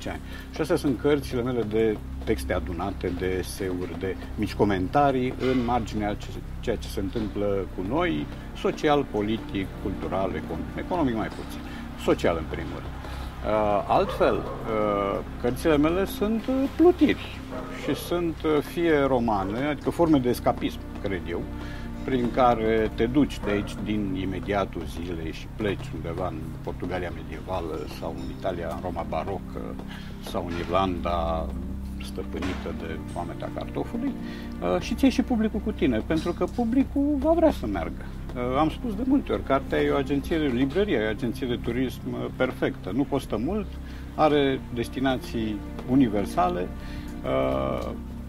ani. 0.08 0.22
Și 0.54 0.62
astea 0.62 0.76
sunt 0.76 1.00
cărțile 1.00 1.42
mele 1.42 1.62
de 1.62 1.98
texte 2.24 2.54
adunate, 2.54 3.12
de 3.20 3.36
eseuri, 3.40 4.00
de 4.00 4.16
mici 4.36 4.54
comentarii 4.54 5.34
în 5.52 5.66
marginea 5.66 6.18
ceea 6.60 6.76
ce 6.76 6.88
se 6.88 7.00
întâmplă 7.00 7.68
cu 7.76 7.86
noi, 7.88 8.26
social, 8.58 9.06
politic, 9.12 9.68
cultural, 9.84 10.32
economic 10.76 11.16
mai 11.16 11.28
puțin. 11.28 11.60
Social, 12.04 12.36
în 12.38 12.46
primul 12.50 12.76
rând. 12.76 13.00
Uh, 13.46 13.86
altfel, 13.88 14.36
uh, 14.36 15.20
cărțile 15.42 15.78
mele 15.78 16.06
sunt 16.06 16.44
uh, 16.48 16.70
plutiri 16.76 17.40
și 17.84 17.96
sunt 17.96 18.36
fie 18.62 19.00
romane, 19.00 19.66
adică 19.66 19.90
forme 19.90 20.18
de 20.18 20.30
escapism, 20.30 20.80
cred 21.02 21.22
eu, 21.30 21.42
prin 22.04 22.32
care 22.32 22.92
te 22.96 23.06
duci 23.06 23.40
de 23.44 23.52
aici 23.52 23.76
din 23.84 24.18
imediatul 24.22 24.82
zilei 24.86 25.32
și 25.32 25.48
pleci 25.56 25.90
undeva 25.96 26.28
în 26.28 26.38
Portugalia 26.64 27.12
medievală 27.16 27.80
sau 28.00 28.16
în 28.18 28.30
Italia, 28.38 28.68
în 28.68 28.80
Roma 28.82 29.06
barocă 29.10 29.76
sau 30.22 30.46
în 30.50 30.58
Irlanda 30.58 31.46
stăpânită 32.04 32.74
de 32.80 33.00
foamea 33.14 33.36
cartofului 33.54 34.14
și 34.80 34.96
ți 34.96 35.06
și 35.06 35.22
publicul 35.22 35.60
cu 35.60 35.72
tine, 35.72 35.98
pentru 36.06 36.32
că 36.32 36.46
publicul 36.56 37.16
va 37.20 37.32
vrea 37.32 37.52
să 37.52 37.66
meargă. 37.66 38.06
Am 38.58 38.70
spus 38.70 38.96
de 38.96 39.04
multe 39.06 39.32
ori, 39.32 39.44
cartea 39.44 39.82
e 39.82 39.90
o 39.90 39.96
agenție 39.96 40.38
de 40.38 40.46
librărie, 40.46 40.98
e 40.98 41.06
o 41.06 41.10
agenție 41.10 41.48
de 41.48 41.60
turism 41.64 42.32
perfectă. 42.36 42.92
Nu 42.96 43.04
costă 43.04 43.38
mult, 43.38 43.68
are 44.16 44.60
destinații 44.74 45.56
universale, 45.90 46.68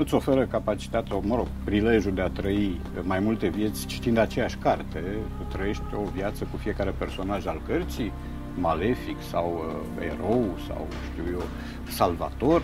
îți 0.03 0.15
oferă 0.15 0.47
capacitatea, 0.47 1.17
mă 1.23 1.35
rog, 1.35 1.47
prilejul 1.65 2.13
de 2.13 2.21
a 2.21 2.29
trăi 2.29 2.81
mai 3.03 3.19
multe 3.19 3.49
vieți 3.49 3.87
citind 3.87 4.19
aceeași 4.19 4.57
carte. 4.57 5.03
Trăiești 5.49 5.83
o 5.95 6.11
viață 6.15 6.49
cu 6.51 6.57
fiecare 6.57 6.95
personaj 6.99 7.47
al 7.47 7.61
cărții, 7.67 8.13
malefic 8.55 9.17
sau 9.31 9.65
uh, 9.99 10.05
erou 10.05 10.59
sau, 10.67 10.87
știu 11.13 11.25
eu, 11.33 11.43
salvator. 11.89 12.63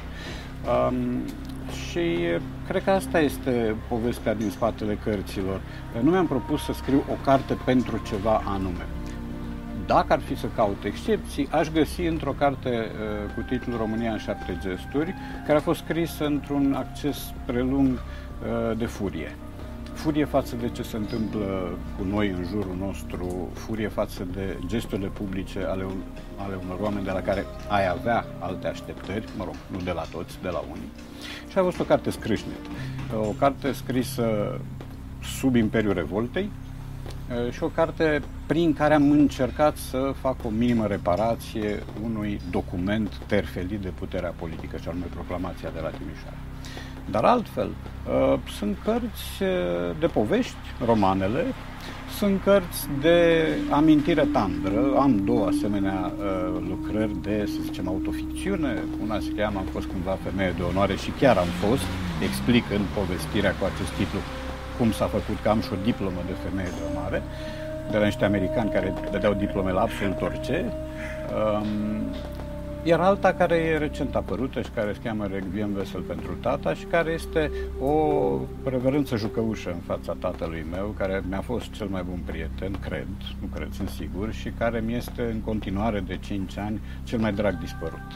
Um, 0.88 0.97
și 1.90 2.19
cred 2.69 2.85
că 2.85 2.90
asta 2.90 3.21
este 3.21 3.75
povestea 3.88 4.35
din 4.35 4.50
spatele 4.50 4.99
cărților. 5.05 5.61
Nu 6.02 6.11
mi-am 6.11 6.26
propus 6.26 6.62
să 6.62 6.73
scriu 6.73 7.02
o 7.11 7.25
carte 7.25 7.57
pentru 7.64 8.00
ceva 8.09 8.43
anume 8.45 8.87
dacă 9.87 10.12
ar 10.12 10.21
fi 10.21 10.37
să 10.37 10.47
caut 10.55 10.85
excepții, 10.85 11.49
aș 11.50 11.69
găsi 11.69 12.00
într-o 12.00 12.35
carte 12.38 12.69
uh, 12.69 13.35
cu 13.35 13.40
titlul 13.40 13.76
România 13.76 14.12
în 14.12 14.19
șapte 14.19 14.59
gesturi, 14.61 15.14
care 15.47 15.59
a 15.59 15.61
fost 15.61 15.81
scrisă 15.85 16.25
într-un 16.25 16.75
acces 16.75 17.33
prelung 17.45 17.88
uh, 17.88 18.78
de 18.78 18.87
furie. 18.87 19.37
Furie 19.93 20.25
față 20.25 20.57
de 20.57 20.69
ce 20.69 20.83
se 20.83 20.97
întâmplă 20.97 21.78
cu 21.99 22.05
noi 22.05 22.28
în 22.28 22.45
jurul 22.50 22.76
nostru, 22.78 23.49
furie 23.52 23.88
față 23.88 24.26
de 24.33 24.57
gesturile 24.66 25.07
publice 25.07 25.59
ale, 25.59 25.87
ale 26.37 26.59
unor 26.64 26.78
oameni 26.81 27.05
de 27.05 27.11
la 27.11 27.21
care 27.21 27.45
ai 27.69 27.88
avea 27.88 28.25
alte 28.38 28.66
așteptări, 28.66 29.25
mă 29.37 29.45
rog, 29.45 29.55
nu 29.66 29.78
de 29.85 29.93
la 29.93 30.02
toți, 30.12 30.38
de 30.43 30.49
la 30.49 30.62
unii. 30.71 30.90
Și 31.50 31.59
a 31.59 31.62
fost 31.62 31.81
o 31.81 31.85
carte 31.85 32.11
scrâșnet, 32.11 32.61
o 33.14 33.31
carte 33.38 33.73
scrisă 33.73 34.59
sub 35.21 35.55
Imperiul 35.55 35.95
Revoltei, 35.95 36.50
Eh, 36.50 36.66
și 37.50 37.62
o 37.62 37.68
carte 37.68 38.23
prin 38.47 38.73
care 38.73 38.95
am 38.95 39.11
încercat 39.11 39.76
să 39.76 40.12
fac 40.21 40.37
o 40.45 40.49
minimă 40.49 40.87
reparație 40.87 41.83
unui 42.04 42.40
document 42.50 43.12
terfelit 43.26 43.80
de 43.80 43.92
puterea 43.99 44.35
politică, 44.37 44.76
și 44.76 44.88
anume 44.88 45.06
Proclamația 45.14 45.71
de 45.75 45.80
la 45.80 45.88
Timișoara. 45.88 46.37
Dar 47.11 47.25
altfel, 47.25 47.68
eh, 48.09 48.38
sunt 48.59 48.76
cărți 48.85 49.42
eh, 49.42 49.49
de 49.99 50.06
povești, 50.06 50.56
romanele, 50.85 51.45
sunt 52.18 52.42
cărți 52.42 52.88
de 53.00 53.49
amintire 53.71 54.28
tandră, 54.33 54.97
am 54.99 55.23
două 55.25 55.47
asemenea 55.47 56.12
lucrări 56.68 57.23
de, 57.23 57.45
să 57.47 57.59
zicem, 57.62 57.88
autoficțiune. 57.88 58.83
Una 59.02 59.18
se 59.18 59.33
cheamă 59.37 59.59
Am 59.59 59.64
fost 59.64 59.87
cândva 59.87 60.18
femeie 60.23 60.54
de 60.56 60.62
onoare 60.62 60.97
și 60.97 61.11
chiar 61.21 61.37
am 61.37 61.52
fost, 61.68 61.83
explic 62.23 62.64
în 62.71 62.85
povestirea 62.95 63.54
cu 63.59 63.64
acest 63.64 63.92
titlu 63.99 64.18
cum 64.78 64.92
s-a 64.92 65.06
făcut, 65.06 65.40
că 65.42 65.49
am 65.49 65.61
și 65.61 65.73
o 65.73 65.76
diplomă 65.85 66.21
de 66.26 66.33
femeie 66.49 66.68
de 66.68 66.99
mare, 67.00 67.23
de 67.90 67.97
la 67.97 68.04
niște 68.04 68.25
americani 68.25 68.71
care 68.71 68.95
dădeau 69.11 69.35
diplome 69.35 69.71
la 69.73 69.80
absolut 69.80 70.21
orice. 70.23 70.73
Um, 71.35 72.14
iar 72.83 73.00
alta 73.00 73.33
care 73.33 73.56
e 73.56 73.78
recent 73.78 74.14
apărută 74.14 74.61
și 74.61 74.71
care 74.75 74.92
se 74.92 74.99
cheamă 75.04 75.26
Requiem 75.26 75.73
Vesel 75.73 76.00
pentru 76.00 76.33
tata 76.40 76.75
și 76.75 76.85
care 76.85 77.11
este 77.11 77.50
o 77.80 77.95
reverență 78.64 79.16
jucăușă 79.16 79.71
în 79.71 79.80
fața 79.87 80.16
tatălui 80.18 80.66
meu, 80.71 80.95
care 80.99 81.23
mi-a 81.28 81.40
fost 81.40 81.71
cel 81.71 81.87
mai 81.87 82.02
bun 82.09 82.21
prieten, 82.25 82.76
cred, 82.80 83.06
nu 83.40 83.47
cred, 83.54 83.68
sunt 83.73 83.88
sigur, 83.88 84.33
și 84.33 84.49
care 84.59 84.83
mi 84.87 84.95
este 84.95 85.23
în 85.23 85.40
continuare 85.40 86.00
de 86.00 86.16
5 86.16 86.59
ani 86.59 86.80
cel 87.04 87.18
mai 87.18 87.33
drag 87.33 87.59
dispărut. 87.59 88.11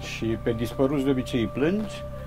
Și 0.00 0.24
pe 0.24 0.52
dispăruți 0.52 1.04
de 1.04 1.10
obicei 1.10 1.40
îi 1.40 1.46
plângi, 1.46 1.84
uh, 1.84 2.21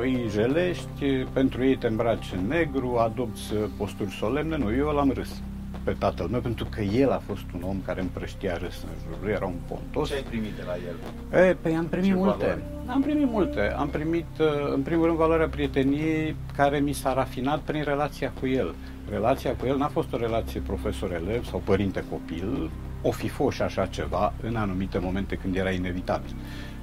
îi 0.00 0.26
jelești, 0.30 1.04
pentru 1.32 1.64
ei 1.64 1.76
te 1.76 1.86
îmbraci 1.86 2.32
în 2.36 2.46
negru, 2.46 2.96
adopți 2.96 3.54
posturi 3.76 4.10
solemne, 4.10 4.56
nu, 4.56 4.74
eu 4.74 4.88
l-am 4.88 5.10
râs 5.10 5.42
pe 5.84 5.96
tatăl 5.98 6.26
meu, 6.26 6.40
pentru 6.40 6.66
că 6.70 6.80
el 6.80 7.10
a 7.10 7.22
fost 7.26 7.44
un 7.54 7.62
om 7.62 7.76
care 7.84 8.00
împrăștia 8.00 8.56
râs 8.56 8.82
în 8.82 9.14
jurul 9.14 9.30
era 9.30 9.46
un 9.46 9.58
pontos. 9.68 10.08
Ce 10.08 10.14
ai 10.14 10.22
primit 10.22 10.52
de 10.52 10.62
la 10.66 10.72
el? 10.72 11.48
E, 11.48 11.54
păi 11.54 11.76
am 11.76 11.86
primit 11.86 12.08
Ce 12.08 12.14
multe. 12.14 12.44
Valori? 12.44 12.62
Am 12.86 13.02
primit 13.02 13.30
multe. 13.30 13.74
Am 13.76 13.88
primit, 13.88 14.26
uh, 14.40 14.46
în 14.74 14.80
primul 14.80 15.04
rând, 15.04 15.16
valoarea 15.16 15.48
prieteniei 15.48 16.36
care 16.56 16.78
mi 16.78 16.92
s-a 16.92 17.14
rafinat 17.14 17.58
prin 17.58 17.82
relația 17.82 18.32
cu 18.40 18.46
el. 18.46 18.74
Relația 19.10 19.54
cu 19.56 19.66
el 19.66 19.76
n-a 19.76 19.88
fost 19.88 20.12
o 20.12 20.16
relație 20.16 20.60
profesor-elev 20.60 21.44
sau 21.44 21.62
părinte-copil, 21.64 22.70
o 23.02 23.10
fi 23.10 23.28
fost 23.28 23.56
și 23.56 23.62
așa 23.62 23.86
ceva 23.86 24.32
în 24.42 24.56
anumite 24.56 24.98
momente 24.98 25.34
când 25.34 25.56
era 25.56 25.70
inevitabil 25.70 26.34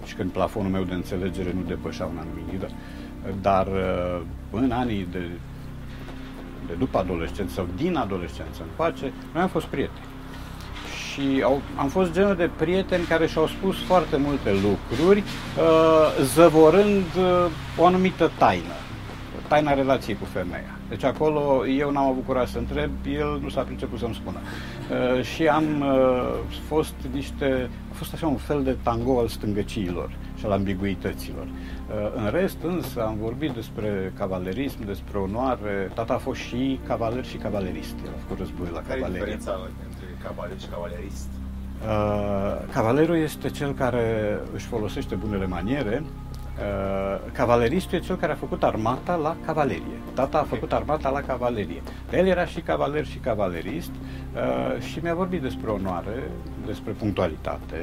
și 0.07 0.15
când 0.15 0.31
plafonul 0.31 0.71
meu 0.71 0.83
de 0.83 0.93
înțelegere 0.93 1.53
nu 1.53 1.61
depășea 1.67 2.05
un 2.05 2.17
anumit 2.19 2.51
nivel. 2.51 2.71
Dar 3.41 3.67
uh, 3.67 4.21
în 4.51 4.71
anii 4.71 5.07
de, 5.11 5.29
de 6.67 6.73
după 6.73 6.97
adolescență 6.97 7.53
sau 7.53 7.67
din 7.75 7.95
adolescență 7.95 8.61
încoace, 8.69 9.13
noi 9.33 9.41
am 9.41 9.47
fost 9.47 9.65
prieteni. 9.65 10.05
Și 10.97 11.41
au, 11.43 11.61
am 11.75 11.87
fost 11.87 12.11
genul 12.11 12.35
de 12.35 12.49
prieteni 12.57 13.03
care 13.03 13.27
și-au 13.27 13.47
spus 13.47 13.77
foarte 13.83 14.17
multe 14.17 14.51
lucruri, 14.51 15.19
uh, 15.19 16.23
zăvorând 16.33 17.05
uh, 17.17 17.45
o 17.77 17.85
anumită 17.85 18.31
taină, 18.37 18.75
taina 19.47 19.73
relației 19.73 20.17
cu 20.17 20.25
femeia. 20.25 20.76
Deci 20.89 21.03
acolo 21.03 21.67
eu 21.67 21.91
n-am 21.91 22.07
avut 22.07 22.25
curaj 22.25 22.49
să 22.49 22.57
întreb, 22.57 22.91
el 23.07 23.39
nu 23.41 23.49
s-a 23.49 23.61
priceput 23.61 23.99
să-mi 23.99 24.13
spună. 24.13 24.37
Uh, 24.37 25.23
și 25.23 25.47
am 25.47 25.81
uh, 25.81 26.33
fost 26.67 26.93
niște, 27.11 27.69
a 27.91 27.93
fost 27.93 28.13
așa 28.13 28.27
un 28.27 28.35
fel 28.35 28.63
de 28.63 28.77
tango 28.83 29.19
al 29.19 29.27
stângăciilor 29.27 30.15
și 30.37 30.45
al 30.45 30.51
ambiguităților. 30.51 31.45
Uh, 31.45 32.23
în 32.23 32.29
rest, 32.31 32.57
însă, 32.63 33.05
am 33.05 33.17
vorbit 33.21 33.51
despre 33.51 34.13
cavalerism, 34.17 34.85
despre 34.85 35.17
onoare. 35.17 35.91
Tata 35.93 36.13
a 36.13 36.17
fost 36.17 36.39
și 36.39 36.79
cavaler 36.87 37.25
și 37.25 37.37
cavalerist. 37.37 37.95
El 38.05 38.11
a 38.15 38.19
făcut 38.21 38.37
război 38.37 38.67
la 38.73 38.81
Care 38.81 38.99
cavalerie. 38.99 39.19
Care 39.19 39.31
e 39.31 39.35
diferența 39.35 39.69
între 39.89 40.05
cavaler 40.23 40.59
și 40.59 40.67
cavalerist? 40.67 41.27
Uh, 41.81 42.73
cavalerul 42.73 43.17
este 43.17 43.49
cel 43.49 43.73
care 43.73 44.37
își 44.53 44.65
folosește 44.65 45.15
bunele 45.15 45.45
maniere, 45.45 46.03
Uh, 46.03 46.26
cavaleristul 47.31 47.97
e 47.97 48.01
cel 48.01 48.15
care 48.15 48.31
a 48.31 48.35
făcut 48.35 48.63
armata 48.63 49.15
la 49.15 49.35
cavalerie. 49.45 49.99
Tata 50.13 50.37
a 50.37 50.43
făcut 50.43 50.73
armata 50.73 51.09
la 51.09 51.21
cavalerie. 51.21 51.81
El 52.13 52.27
era 52.27 52.45
și 52.45 52.59
cavaler 52.59 53.05
și 53.05 53.17
cavalerist 53.17 53.89
uh, 53.89 54.81
și 54.81 54.99
mi-a 55.01 55.15
vorbit 55.15 55.41
despre 55.41 55.69
onoare, 55.69 56.31
despre 56.65 56.91
punctualitate. 56.91 57.75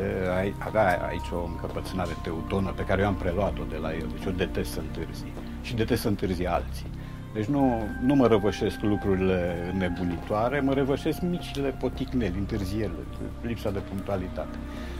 Avea 0.58 1.06
aici 1.08 1.30
o 1.32 1.44
încăpățânare 1.46 2.16
teutonă 2.22 2.72
pe 2.76 2.84
care 2.84 3.02
eu 3.02 3.06
am 3.06 3.14
preluat-o 3.14 3.62
de 3.70 3.76
la 3.76 3.92
el. 3.92 4.06
Deci 4.12 4.24
eu 4.24 4.32
detest 4.32 4.70
să 4.70 4.80
întârzi 4.80 5.32
și 5.62 5.74
detest 5.74 6.00
să 6.00 6.08
întârzi 6.08 6.46
alții. 6.46 6.90
Deci 7.34 7.46
nu, 7.46 7.82
nu 8.02 8.14
mă 8.14 8.26
răvășesc 8.26 8.80
lucrurile 8.80 9.54
nebunitoare, 9.78 10.60
mă 10.60 10.72
răvășesc 10.72 11.20
micile 11.20 11.68
poticneli, 11.68 12.38
întârzierile, 12.38 13.04
lipsa 13.40 13.70
de 13.70 13.78
punctualitate. 13.78 14.56
Uh, 14.56 14.93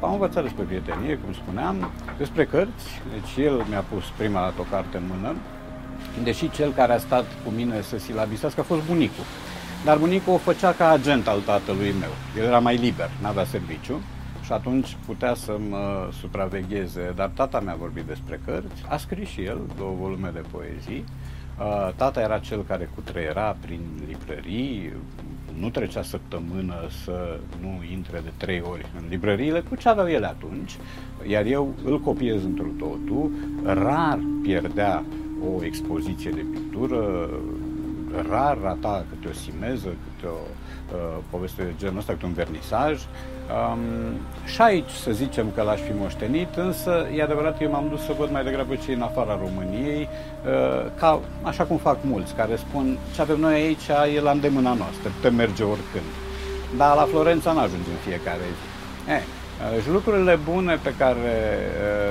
am 0.00 0.12
învățat 0.12 0.42
despre 0.42 0.64
prietenie, 0.64 1.18
cum 1.24 1.32
spuneam, 1.32 1.90
despre 2.18 2.44
cărți, 2.44 2.86
deci 3.12 3.44
el 3.44 3.64
mi-a 3.68 3.84
pus 3.92 4.04
prima 4.16 4.40
dată 4.40 4.54
o 4.58 4.70
carte 4.70 4.96
în 4.96 5.02
mână, 5.14 5.34
deși 6.22 6.50
cel 6.50 6.72
care 6.72 6.92
a 6.92 6.98
stat 6.98 7.24
cu 7.44 7.50
mine 7.50 7.80
să 7.80 7.98
silabisească 7.98 8.60
a 8.60 8.62
fost 8.62 8.86
bunicul. 8.86 9.24
Dar 9.84 9.98
bunicul 9.98 10.32
o 10.32 10.36
făcea 10.36 10.72
ca 10.72 10.88
agent 10.90 11.28
al 11.28 11.40
tatălui 11.40 11.94
meu. 12.00 12.10
El 12.36 12.44
era 12.44 12.58
mai 12.58 12.76
liber, 12.76 13.10
n-avea 13.22 13.44
serviciu 13.44 14.00
și 14.44 14.52
atunci 14.52 14.96
putea 15.06 15.34
să 15.34 15.56
mă 15.68 16.08
supravegheze. 16.20 17.12
Dar 17.14 17.30
tata 17.34 17.60
mi-a 17.60 17.76
vorbit 17.78 18.02
despre 18.02 18.40
cărți, 18.44 18.82
a 18.88 18.96
scris 18.96 19.28
și 19.28 19.42
el 19.42 19.60
două 19.76 19.94
volume 20.00 20.30
de 20.32 20.42
poezii. 20.50 21.04
Uh, 21.58 21.88
tata 21.96 22.20
era 22.20 22.38
cel 22.38 22.64
care 22.68 22.90
cutreiera 22.94 23.56
prin 23.60 23.80
librării, 24.06 24.92
nu 25.58 25.70
trecea 25.70 26.02
săptămână 26.02 26.74
să 27.04 27.38
nu 27.60 27.80
intre 27.92 28.20
de 28.24 28.32
trei 28.36 28.62
ori 28.70 28.86
în 28.96 29.04
librăriile 29.08 29.60
cu 29.60 29.74
ce 29.74 29.88
aveau 29.88 30.06
ele 30.06 30.26
atunci, 30.26 30.76
iar 31.28 31.44
eu 31.44 31.74
îl 31.84 32.00
copiez 32.00 32.44
într 32.44 32.62
totul, 32.78 33.30
rar 33.64 34.18
pierdea 34.42 35.04
o 35.56 35.64
expoziție 35.64 36.30
de 36.30 36.44
pictură, 36.52 37.30
rar 38.28 38.58
rata 38.62 39.04
câte 39.08 39.28
o 39.28 39.32
simeză, 39.32 39.88
câte 39.88 40.26
o 40.26 40.46
uh, 40.92 41.18
poveste 41.30 41.62
de 41.62 41.72
genul 41.78 41.98
ăsta, 41.98 42.12
câte 42.12 42.26
un 42.26 42.32
vernisaj. 42.32 43.00
Um, 43.00 43.80
și 44.44 44.60
aici 44.60 44.90
să 44.90 45.10
zicem 45.10 45.46
că 45.54 45.62
l-aș 45.62 45.80
fi 45.80 45.92
moștenit, 45.98 46.56
însă 46.56 47.06
e 47.16 47.22
adevărat 47.22 47.56
că 47.56 47.62
eu 47.64 47.70
m-am 47.70 47.88
dus 47.88 48.02
să 48.04 48.12
văd 48.18 48.30
mai 48.30 48.44
degrabă 48.44 48.74
ce 48.74 48.92
în 48.92 49.02
afara 49.02 49.38
României, 49.42 50.08
uh, 50.08 50.90
ca, 50.98 51.20
așa 51.42 51.64
cum 51.64 51.76
fac 51.76 51.98
mulți, 52.02 52.34
care 52.34 52.56
spun 52.56 52.98
ce 53.14 53.20
avem 53.20 53.40
noi 53.40 53.54
aici 53.54 53.88
e 54.16 54.20
la 54.20 54.30
îndemâna 54.30 54.74
noastră, 54.74 55.10
putem 55.16 55.34
merge 55.34 55.62
oricând. 55.62 56.10
Dar 56.76 56.96
la 56.96 57.02
Florența 57.02 57.52
nu 57.52 57.58
ajungem 57.58 57.96
fiecare 58.04 58.46
zi. 58.58 58.66
Eh, 59.12 59.82
și 59.82 59.90
lucrurile 59.90 60.38
bune 60.44 60.78
pe 60.82 60.94
care 60.98 61.58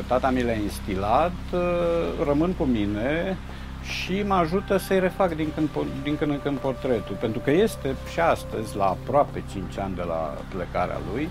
tata 0.07 0.29
mi 0.29 0.41
le-a 0.41 0.53
instilat 0.53 1.31
rămân 2.25 2.53
cu 2.57 2.63
mine 2.63 3.37
și 3.91 4.23
mă 4.27 4.33
ajută 4.33 4.77
să-i 4.77 4.99
refac 4.99 5.35
din 5.35 5.51
când, 5.55 5.69
din 6.03 6.17
când 6.17 6.31
în 6.31 6.39
când 6.41 6.57
portretul. 6.57 7.15
Pentru 7.15 7.39
că 7.39 7.51
este 7.51 7.95
și 8.11 8.19
astăzi, 8.19 8.75
la 8.75 8.85
aproape 8.85 9.43
5 9.51 9.77
ani 9.77 9.95
de 9.95 10.03
la 10.07 10.37
plecarea 10.55 10.99
lui, 11.13 11.29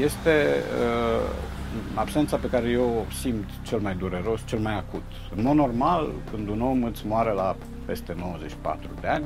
este 0.00 0.62
uh, 0.84 1.30
absența 1.94 2.36
pe 2.36 2.48
care 2.48 2.68
eu 2.68 2.82
o 2.82 3.12
simt 3.12 3.48
cel 3.62 3.78
mai 3.78 3.94
dureros, 3.94 4.40
cel 4.44 4.58
mai 4.58 4.76
acut. 4.76 5.02
În 5.36 5.42
mod 5.42 5.54
normal, 5.54 6.10
când 6.30 6.48
un 6.48 6.60
om 6.60 6.82
îți 6.82 7.06
moare 7.06 7.32
la 7.32 7.56
peste 7.84 8.14
94 8.18 8.88
de 9.00 9.06
ani, 9.06 9.24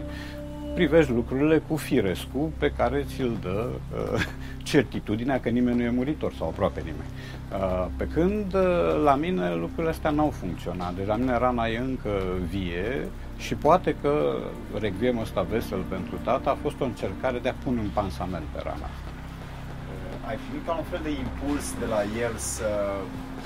privești 0.75 1.13
lucrurile 1.13 1.63
cu 1.69 1.77
firescu 1.77 2.53
pe 2.59 2.73
care 2.77 3.05
ți-l 3.09 3.37
dă 3.41 3.69
uh, 3.69 4.27
certitudinea 4.63 5.41
că 5.41 5.49
nimeni 5.49 5.77
nu 5.77 5.83
e 5.83 5.91
muritor 5.91 6.33
sau 6.39 6.49
aproape 6.49 6.81
nimeni. 6.81 7.11
Uh, 7.53 7.87
pe 7.97 8.09
când 8.15 8.55
uh, 8.55 9.03
la 9.05 9.15
mine 9.15 9.55
lucrurile 9.55 9.89
astea 9.89 10.11
n-au 10.11 10.31
funcționat. 10.31 10.95
Deci 10.95 11.07
la 11.07 11.17
mine 11.17 11.39
rana 11.39 11.67
e 11.67 11.79
încă 11.79 12.11
vie 12.49 13.09
și 13.37 13.55
poate 13.55 13.97
că 14.01 14.37
requiem 14.81 15.19
ăsta 15.19 15.43
vesel 15.43 15.83
pentru 15.89 16.19
tata 16.25 16.51
a 16.51 16.59
fost 16.63 16.81
o 16.81 16.85
încercare 16.85 17.39
de 17.39 17.49
a 17.49 17.55
pune 17.65 17.81
un 17.81 17.91
pansament 17.93 18.45
pe 18.53 18.61
rana 18.63 18.87
asta. 18.93 19.11
Uh, 19.13 20.29
ai 20.29 20.39
primit 20.47 20.67
ca 20.67 20.73
un 20.73 20.85
fel 20.85 21.01
de 21.03 21.11
impuls 21.11 21.75
de 21.79 21.87
la 21.87 22.01
el 22.25 22.35
să 22.37 22.69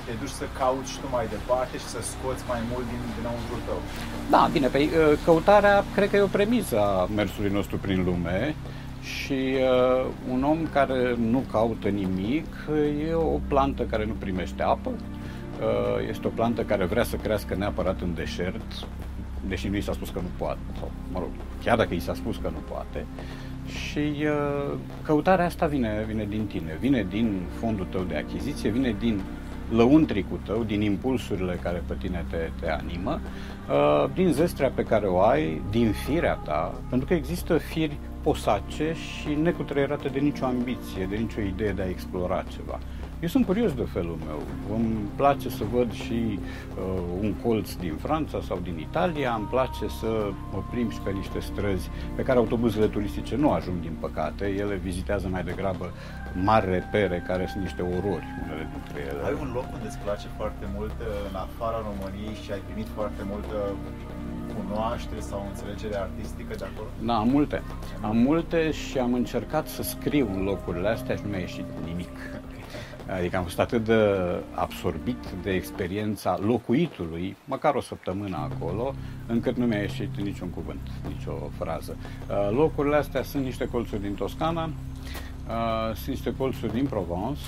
te 0.07 0.13
duci 0.21 0.37
să 0.41 0.45
cauți 0.59 0.91
și 0.91 0.99
tu 0.99 1.07
mai 1.11 1.27
departe 1.35 1.75
și 1.77 1.87
să 1.95 1.99
scoți 2.11 2.43
mai 2.51 2.61
mult 2.71 2.85
din 2.93 3.01
dinăuntru 3.17 3.57
tău. 3.67 3.79
Da, 4.29 4.49
bine, 4.51 4.67
pe 4.67 4.77
uh, 4.77 5.17
căutarea 5.25 5.83
cred 5.95 6.09
că 6.09 6.15
e 6.15 6.31
o 6.31 6.37
premisă 6.39 6.75
a 6.79 7.09
mersului 7.15 7.51
nostru 7.57 7.77
prin 7.77 7.99
lume 8.03 8.55
și 9.01 9.39
uh, 9.55 10.05
un 10.33 10.43
om 10.43 10.59
care 10.73 11.15
nu 11.31 11.43
caută 11.51 11.87
nimic 11.87 12.49
e 13.09 13.13
o 13.13 13.39
plantă 13.47 13.83
care 13.83 14.05
nu 14.05 14.13
primește 14.13 14.63
apă, 14.63 14.89
uh, 14.89 16.07
este 16.09 16.27
o 16.27 16.29
plantă 16.29 16.61
care 16.61 16.85
vrea 16.85 17.03
să 17.03 17.15
crească 17.15 17.55
neapărat 17.55 18.01
în 18.01 18.13
deșert, 18.13 18.71
deși 19.47 19.67
nu 19.67 19.75
i 19.75 19.81
s-a 19.81 19.93
spus 19.93 20.09
că 20.09 20.19
nu 20.19 20.29
poate, 20.37 20.59
sau, 20.79 20.91
mă 21.11 21.19
rog, 21.19 21.29
chiar 21.63 21.77
dacă 21.77 21.93
i 21.93 21.99
s-a 21.99 22.13
spus 22.13 22.35
că 22.41 22.49
nu 22.53 22.61
poate. 22.69 23.05
Și 23.65 24.15
uh, 24.23 24.73
căutarea 25.03 25.45
asta 25.45 25.65
vine, 25.65 26.03
vine 26.07 26.25
din 26.29 26.45
tine, 26.45 26.77
vine 26.79 27.05
din 27.09 27.41
fondul 27.59 27.87
tău 27.89 28.01
de 28.01 28.15
achiziție, 28.15 28.69
vine 28.69 28.95
din 28.99 29.21
lăuntricul 29.69 30.39
tău, 30.45 30.63
din 30.63 30.81
impulsurile 30.81 31.59
care 31.63 31.83
pe 31.87 31.95
tine 31.99 32.25
te, 32.29 32.49
te 32.59 32.69
animă, 32.69 33.19
uh, 33.69 34.09
din 34.13 34.31
zestrea 34.31 34.69
pe 34.69 34.83
care 34.83 35.05
o 35.05 35.21
ai, 35.21 35.61
din 35.69 35.91
firea 35.91 36.33
ta, 36.33 36.73
pentru 36.89 37.07
că 37.07 37.13
există 37.13 37.57
firi 37.57 37.97
posace 38.21 38.93
și 38.93 39.33
necutreierate 39.41 40.07
de 40.07 40.19
nicio 40.19 40.45
ambiție, 40.45 41.05
de 41.09 41.15
nicio 41.15 41.41
idee 41.41 41.71
de 41.71 41.81
a 41.81 41.89
explora 41.89 42.43
ceva. 42.55 42.79
Eu 43.19 43.27
sunt 43.27 43.45
curios 43.45 43.73
de 43.73 43.87
felul 43.93 44.17
meu. 44.25 44.41
Îmi 44.75 45.09
place 45.15 45.49
să 45.49 45.63
văd 45.73 45.91
și 45.91 46.39
uh, 46.39 47.01
un 47.21 47.33
colț 47.33 47.73
din 47.73 47.95
Franța 47.95 48.41
sau 48.41 48.59
din 48.63 48.77
Italia, 48.77 49.33
îmi 49.33 49.47
place 49.47 49.87
să 49.99 50.29
mă 50.51 50.61
plimb 50.71 50.91
și 50.91 50.99
pe 50.99 51.11
niște 51.11 51.39
străzi 51.39 51.89
pe 52.15 52.23
care 52.23 52.37
autobuzele 52.37 52.87
turistice 52.87 53.35
nu 53.35 53.51
ajung, 53.51 53.79
din 53.81 53.95
păcate. 53.99 54.45
Ele 54.45 54.75
vizitează 54.75 55.27
mai 55.27 55.43
degrabă 55.43 55.91
mari 56.43 56.69
repere 56.69 57.23
care 57.27 57.47
sunt 57.51 57.61
niște 57.63 57.81
orori, 57.81 58.27
unele 58.43 58.69
dintre 58.73 58.99
ele. 59.09 59.25
Ai 59.25 59.37
un 59.41 59.51
loc 59.53 59.67
unde 59.73 59.87
îți 59.87 59.97
place 59.97 60.27
foarte 60.37 60.65
mult 60.75 60.95
uh, 60.99 61.07
în 61.29 61.35
afara 61.35 61.79
României 61.89 62.35
și 62.43 62.51
ai 62.51 62.61
primit 62.67 62.87
foarte 62.95 63.21
multă 63.31 63.57
cunoaștere 64.57 65.19
sau 65.19 65.45
înțelegere 65.49 65.97
artistică 65.97 66.53
de 66.57 66.65
acolo? 66.69 66.87
Da, 67.09 67.15
am 67.17 67.29
multe. 67.29 67.61
Am 68.01 68.17
multe 68.17 68.71
și 68.71 68.97
am 68.97 69.13
încercat 69.13 69.67
să 69.67 69.81
scriu 69.83 70.29
în 70.33 70.43
locurile 70.43 70.89
astea 70.89 71.15
și 71.15 71.21
nu 71.23 71.29
mi-a 71.29 71.39
ieșit 71.39 71.65
nimic. 71.85 72.15
Adică 73.15 73.37
am 73.37 73.43
fost 73.43 73.59
atât 73.59 73.83
de 73.83 74.05
absorbit 74.53 75.25
de 75.41 75.51
experiența 75.51 76.37
locuitului, 76.41 77.35
măcar 77.45 77.75
o 77.75 77.81
săptămână 77.81 78.49
acolo, 78.51 78.93
încât 79.27 79.57
nu 79.57 79.65
mi-a 79.65 79.79
ieșit 79.79 80.15
niciun 80.15 80.49
cuvânt, 80.49 80.79
nicio 81.07 81.49
frază. 81.57 81.95
Uh, 82.29 82.49
locurile 82.51 82.95
astea 82.95 83.23
sunt 83.23 83.43
niște 83.43 83.65
colțuri 83.65 84.01
din 84.01 84.13
Toscana, 84.13 84.63
uh, 84.63 85.95
sunt 85.95 86.07
niște 86.07 86.33
colțuri 86.37 86.73
din 86.73 86.85
Provence, 86.85 87.41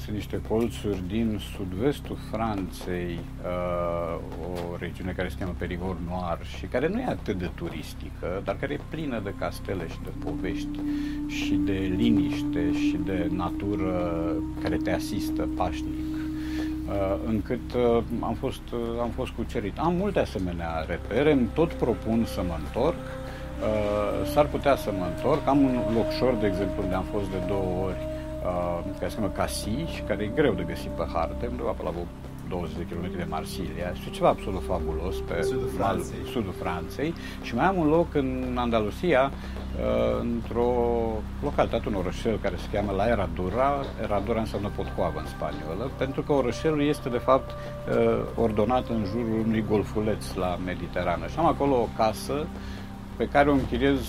sunt 0.00 0.14
niște 0.14 0.40
colțuri 0.48 1.02
din 1.08 1.40
sud-vestul 1.56 2.16
Franței, 2.30 3.18
uh, 3.44 4.20
o 4.42 4.76
regiune 4.78 5.12
care 5.12 5.28
se 5.28 5.36
cheamă 5.38 5.54
Perigord 5.58 5.98
Noir 6.08 6.38
și 6.58 6.66
care 6.66 6.88
nu 6.88 7.00
e 7.00 7.04
atât 7.04 7.38
de 7.38 7.50
turistică, 7.54 8.40
dar 8.44 8.56
care 8.56 8.72
e 8.72 8.80
plină 8.88 9.20
de 9.24 9.34
castele 9.38 9.88
și 9.88 9.98
de 10.04 10.10
povești 10.24 10.80
și 11.26 11.54
de 11.54 11.92
liniște 11.96 12.72
și 12.72 12.98
de 13.04 13.28
natură 13.30 14.34
care 14.62 14.76
te 14.76 14.90
asistă 14.90 15.48
pașnic. 15.56 16.08
Uh, 16.86 17.16
încât 17.26 17.72
uh, 17.74 18.02
am 18.20 18.34
fost, 18.34 18.70
uh, 18.72 19.00
am 19.00 19.10
fost 19.10 19.30
cucerit. 19.30 19.78
Am 19.78 19.94
multe 19.94 20.18
asemenea 20.18 20.84
repere, 20.88 21.32
îmi 21.32 21.48
tot 21.54 21.72
propun 21.72 22.24
să 22.24 22.42
mă 22.46 22.56
întorc, 22.64 22.98
Uh, 23.60 24.26
s-ar 24.32 24.46
putea 24.46 24.76
să 24.76 24.90
mă 24.98 25.04
întorc. 25.14 25.48
Am 25.48 25.58
un 25.58 25.80
locșor, 25.94 26.34
de 26.34 26.46
exemplu, 26.46 26.82
unde 26.82 26.94
am 26.94 27.06
fost 27.14 27.30
de 27.30 27.40
două 27.46 27.84
ori, 27.86 28.09
uh, 28.44 28.80
care 28.98 29.10
se 29.10 29.16
cheamă 29.16 29.32
Casi, 29.36 30.02
care 30.06 30.22
e 30.22 30.30
greu 30.34 30.52
de 30.52 30.62
găsit 30.62 30.90
pe 30.90 31.06
harte, 31.12 31.46
undeva 31.46 31.70
pe 31.70 31.82
la 31.82 31.92
20 32.50 32.76
de 32.76 32.86
km 32.90 33.16
de 33.16 33.26
Marsilia 33.28 33.92
și 34.02 34.10
ceva 34.10 34.28
absolut 34.28 34.62
fabulos 34.66 35.16
pe 35.16 35.42
sudul 35.42 35.70
Franței. 35.76 36.18
Mal, 36.22 36.30
sudul 36.32 36.54
Franței 36.62 37.14
și 37.42 37.54
mai 37.54 37.64
am 37.64 37.76
un 37.76 37.88
loc 37.88 38.14
în 38.14 38.56
Andalusia 38.58 39.30
uh, 39.30 40.20
într-o 40.20 40.72
localitate, 41.42 41.88
un 41.88 41.94
orășel 41.94 42.38
care 42.42 42.56
se 42.56 42.68
cheamă 42.72 42.92
La 42.92 43.06
Eradura. 43.06 43.84
Eradura 44.02 44.40
înseamnă 44.40 44.70
potcoavă 44.76 45.18
în 45.18 45.26
spaniolă, 45.26 45.90
pentru 45.98 46.22
că 46.22 46.32
orășelul 46.32 46.82
este 46.82 47.08
de 47.08 47.18
fapt 47.18 47.50
uh, 47.50 48.18
ordonat 48.36 48.88
în 48.88 49.04
jurul 49.04 49.40
unui 49.46 49.64
golfuleț 49.68 50.34
la 50.34 50.58
Mediterană 50.64 51.26
și 51.26 51.38
am 51.38 51.46
acolo 51.46 51.74
o 51.74 51.88
casă 51.96 52.46
pe 53.16 53.28
care 53.28 53.50
o 53.50 53.52
închiriez 53.52 54.00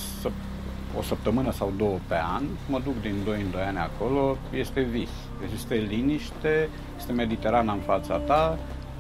o 0.98 1.02
săptămână 1.02 1.52
sau 1.52 1.74
două 1.78 1.98
pe 2.08 2.16
an, 2.36 2.44
mă 2.70 2.80
duc 2.84 3.02
din 3.02 3.16
2 3.26 3.42
în 3.42 3.52
2 3.52 3.62
ani 3.62 3.78
acolo, 3.78 4.38
este 4.54 4.82
vis. 4.82 5.10
Deci 5.40 5.52
este 5.54 5.76
liniște, 5.76 6.70
este 6.98 7.12
Mediterana 7.12 7.74
în 7.74 7.80
fața 7.80 8.18
ta, 8.18 8.58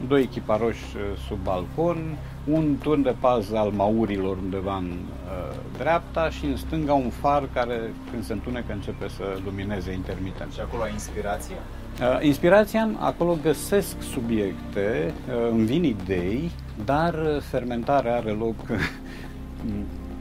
doi 0.07 0.21
echiparoși 0.21 0.95
uh, 0.95 1.01
sub 1.27 1.37
balcon, 1.43 2.17
un 2.45 2.77
turn 2.81 3.01
de 3.01 3.15
pază 3.19 3.57
al 3.57 3.69
maurilor 3.69 4.37
undeva 4.37 4.77
în 4.77 4.91
uh, 4.91 5.55
dreapta 5.77 6.29
și 6.29 6.45
în 6.45 6.57
stânga 6.57 6.93
un 6.93 7.09
far 7.09 7.43
care 7.53 7.93
când 8.11 8.23
se 8.23 8.33
întunecă 8.33 8.73
începe 8.73 9.07
să 9.07 9.23
lumineze 9.45 9.91
intermitent. 9.91 10.53
Și 10.53 10.59
acolo 10.59 10.83
ai 10.83 10.91
inspirație? 10.91 11.55
Uh, 11.99 12.25
inspirația, 12.25 12.89
acolo 12.99 13.37
găsesc 13.41 14.01
subiecte, 14.01 15.13
uh, 15.27 15.49
îmi 15.51 15.65
vin 15.65 15.83
idei, 15.83 16.51
dar 16.85 17.13
uh, 17.13 17.41
fermentarea 17.41 18.15
are 18.15 18.29
loc 18.31 18.55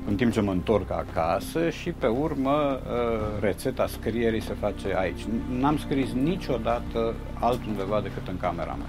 în 0.07 0.15
timp 0.15 0.33
ce 0.33 0.41
mă 0.41 0.51
întorc 0.51 0.91
acasă 0.91 1.71
și 1.71 1.91
pe 1.91 2.07
urmă 2.07 2.81
uh, 2.83 3.41
rețeta 3.41 3.87
scrierii 3.87 4.43
se 4.43 4.55
face 4.61 4.97
aici. 4.97 5.27
N-am 5.59 5.79
scris 5.79 6.13
niciodată 6.13 7.15
altundeva 7.39 8.01
decât 8.01 8.29
în 8.29 8.37
camera 8.37 8.77
mea. 8.79 8.87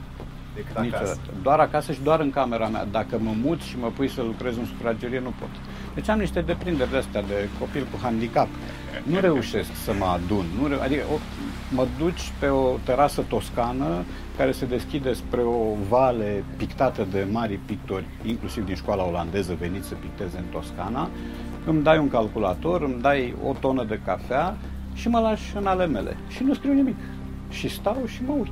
Decât 0.56 0.76
acasă. 0.76 0.86
Niciodată. 0.86 1.20
Doar 1.42 1.60
acasă 1.60 1.92
și 1.92 2.02
doar 2.04 2.20
în 2.20 2.32
camera 2.32 2.68
mea. 2.68 2.86
Dacă 2.86 3.18
mă 3.20 3.32
mut 3.44 3.62
și 3.62 3.78
mă 3.80 3.88
pui 3.88 4.10
să 4.10 4.22
lucrez 4.22 4.58
în 4.58 4.66
sufragerie, 4.66 5.20
nu 5.20 5.34
pot. 5.40 5.50
Deci 5.94 6.10
am 6.10 6.20
niște 6.20 6.42
deprinderi 6.42 6.92
de 6.92 6.98
astea 6.98 7.22
de 7.22 7.50
copil 7.60 7.88
cu 7.92 8.00
handicap. 8.02 8.48
Nu 9.04 9.20
reușesc 9.20 9.76
să 9.84 9.94
mă 9.94 10.06
adun. 10.06 10.46
Nu 10.62 10.68
reu- 10.68 10.82
adică 10.82 11.04
o, 11.14 11.18
mă 11.70 11.88
duci 11.98 12.32
pe 12.40 12.48
o 12.48 12.78
terasă 12.84 13.22
toscană 13.28 14.04
care 14.38 14.52
se 14.52 14.66
deschide 14.66 15.14
spre 15.14 15.42
o 15.42 15.74
vale 15.90 16.44
pictată 16.58 17.08
de 17.12 17.28
mari 17.32 17.60
pictori, 17.66 18.06
inclusiv 18.24 18.66
din 18.66 18.76
școala 18.76 19.08
olandeză 19.08 19.56
veniți 19.60 19.88
să 19.88 19.94
picteze 19.94 20.38
în 20.38 20.44
Toscana, 20.52 21.10
îmi 21.66 21.84
dai 21.84 21.98
un 21.98 22.10
calculator, 22.10 22.82
îmi 22.82 23.02
dai 23.02 23.36
o 23.48 23.54
tonă 23.60 23.84
de 23.84 24.00
cafea 24.06 24.58
și 24.94 25.08
mă 25.10 25.20
lași 25.20 25.58
în 25.58 25.66
ale 25.66 25.86
mele. 25.86 26.18
Și 26.28 26.44
nu 26.44 26.54
scriu 26.54 26.74
nimic. 26.74 26.96
Și 27.50 27.70
stau 27.70 28.02
și 28.06 28.22
mă 28.26 28.34
uit. 28.34 28.48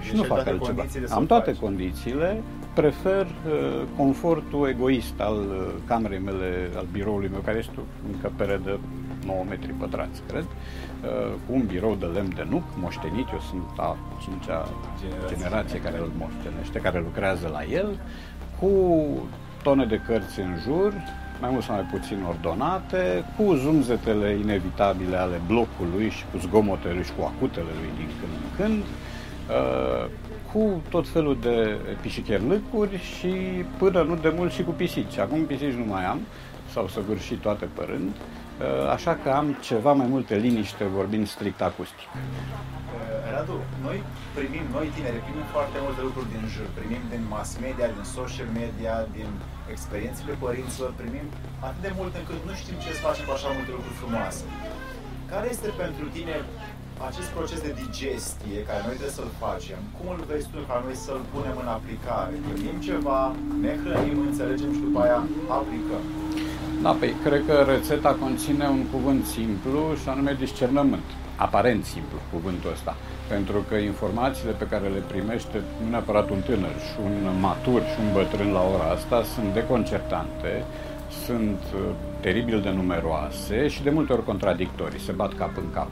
Și 0.00 0.06
Deci 0.08 0.16
nu 0.16 0.22
ai 0.22 0.26
fac 0.28 0.36
toate 0.36 0.50
altceva. 0.50 0.74
condițiile 0.76 1.06
să 1.06 1.14
Am 1.14 1.22
o 1.22 1.26
toate 1.26 1.50
faci. 1.50 1.60
condițiile, 1.60 2.42
prefer 2.74 3.26
uh, 3.26 3.82
confortul 3.96 4.68
egoist 4.68 5.20
al 5.20 5.36
uh, 5.36 5.66
camerei 5.86 6.18
mele, 6.18 6.70
al 6.76 6.86
biroului 6.92 7.28
meu, 7.32 7.40
care 7.40 7.58
este 7.58 7.72
o 7.78 7.82
încăpere 8.12 8.60
de 8.64 8.78
9 9.26 9.44
metri 9.48 9.72
pătrați, 9.72 10.22
cred, 10.28 10.44
uh, 10.44 11.32
cu 11.46 11.52
un 11.52 11.66
birou 11.66 11.94
de 11.94 12.06
lemn 12.06 12.32
de 12.34 12.46
nuc, 12.50 12.62
moștenit, 12.76 13.28
eu 13.32 13.40
sunt 13.50 13.70
a 13.76 13.96
cincea 14.22 14.68
Generație. 15.00 15.36
generație 15.36 15.80
care 15.80 15.98
îl 15.98 16.10
moștenește, 16.18 16.78
care 16.78 16.98
lucrează 16.98 17.48
la 17.52 17.64
el, 17.64 17.98
cu 18.58 18.70
tone 19.62 19.84
de 19.84 20.00
cărți 20.06 20.40
în 20.40 20.56
jur, 20.62 20.92
mai 21.40 21.50
mult 21.50 21.64
sau 21.64 21.74
mai 21.74 21.88
puțin 21.90 22.24
ordonate, 22.28 23.24
cu 23.36 23.54
zumzetele 23.54 24.30
inevitabile 24.30 25.16
ale 25.16 25.40
blocului 25.46 26.10
și 26.10 26.24
cu 26.32 26.38
zgomotele 26.38 27.02
și 27.02 27.12
cu 27.18 27.24
acutele 27.24 27.72
lui 27.80 27.90
din 27.96 28.10
când 28.18 28.32
în 28.42 28.48
când, 28.56 28.82
uh, 28.82 30.08
cu 30.52 30.82
tot 30.88 31.08
felul 31.08 31.36
de 31.40 31.76
pișicherlâcuri 32.00 32.98
și 32.98 33.32
până 33.78 34.02
nu 34.02 34.16
de 34.16 34.32
mult 34.36 34.52
și 34.52 34.62
cu 34.62 34.70
pisici. 34.70 35.18
Acum 35.18 35.40
pisici 35.44 35.72
nu 35.72 35.84
mai 35.84 36.04
am, 36.04 36.20
s-au 36.72 36.88
săvârșit 36.88 37.38
toate 37.38 37.68
pe 37.74 37.84
rând, 37.88 38.08
uh, 38.08 38.45
așa 38.96 39.12
că 39.22 39.28
am 39.40 39.46
ceva 39.70 39.92
mai 39.92 40.08
multe 40.14 40.34
liniște 40.46 40.84
vorbind 40.84 41.26
strict 41.34 41.60
acustic. 41.70 42.08
Radu, 43.32 43.56
noi 43.86 43.98
primim, 44.38 44.64
noi 44.76 44.86
tineri, 44.96 45.24
primim 45.26 45.46
foarte 45.56 45.78
multe 45.84 46.00
lucruri 46.06 46.32
din 46.34 46.44
jur, 46.54 46.68
primim 46.78 47.02
din 47.12 47.22
mass 47.34 47.50
media, 47.66 47.86
din 47.96 48.06
social 48.18 48.50
media, 48.62 48.94
din 49.16 49.30
experiențele 49.74 50.32
părinților, 50.46 50.90
primim 51.02 51.26
atât 51.66 51.82
de 51.86 51.92
mult 51.98 52.12
încât 52.20 52.40
nu 52.48 52.52
știm 52.60 52.76
ce 52.84 52.90
să 52.96 53.02
facem 53.08 53.24
cu 53.26 53.32
așa 53.36 53.48
multe 53.56 53.72
lucruri 53.76 54.00
frumoase. 54.02 54.44
Care 55.32 55.46
este 55.54 55.68
pentru 55.84 56.04
tine 56.16 56.36
acest 57.10 57.28
proces 57.36 57.60
de 57.66 57.72
digestie 57.82 58.58
care 58.68 58.80
noi 58.86 58.96
trebuie 58.98 59.18
să-l 59.20 59.32
facem, 59.44 59.80
cum 59.96 60.06
îl 60.14 60.22
vezi 60.30 60.46
tu 60.52 60.58
ca 60.68 60.76
noi 60.84 60.96
să-l 61.06 61.22
punem 61.32 61.56
în 61.62 61.70
aplicare? 61.78 62.32
Gândim 62.46 62.78
ceva, 62.88 63.20
ne 63.64 63.72
hrănim, 63.82 64.18
înțelegem 64.28 64.70
și 64.76 64.80
după 64.86 64.98
aia 65.04 65.20
aplicăm. 65.58 66.02
Da, 66.84 66.92
păi, 67.00 67.12
cred 67.24 67.42
că 67.48 67.56
rețeta 67.72 68.12
conține 68.24 68.66
un 68.76 68.84
cuvânt 68.94 69.22
simplu 69.36 69.80
și 70.00 70.08
anume 70.08 70.32
discernământ. 70.44 71.08
Aparent 71.36 71.84
simplu 71.84 72.18
cuvântul 72.32 72.70
ăsta 72.76 72.94
pentru 73.28 73.64
că 73.68 73.74
informațiile 73.74 74.52
pe 74.52 74.66
care 74.72 74.86
le 74.88 75.02
primește 75.12 75.62
nu 75.82 75.88
neapărat 75.90 76.30
un 76.30 76.40
tânăr 76.40 76.76
și 76.86 76.96
un 77.04 77.40
matur 77.40 77.80
și 77.80 77.96
un 78.04 78.12
bătrân 78.12 78.50
la 78.52 78.62
ora 78.74 78.88
asta 78.96 79.22
sunt 79.34 79.54
deconcertante, 79.54 80.64
sunt 81.24 81.60
uh, 81.74 81.80
teribil 82.20 82.60
de 82.60 82.70
numeroase 82.70 83.68
și 83.68 83.82
de 83.82 83.90
multe 83.90 84.12
ori 84.12 84.24
contradictorii, 84.24 85.00
se 85.00 85.12
bat 85.12 85.34
cap 85.34 85.56
în 85.56 85.70
cap. 85.72 85.90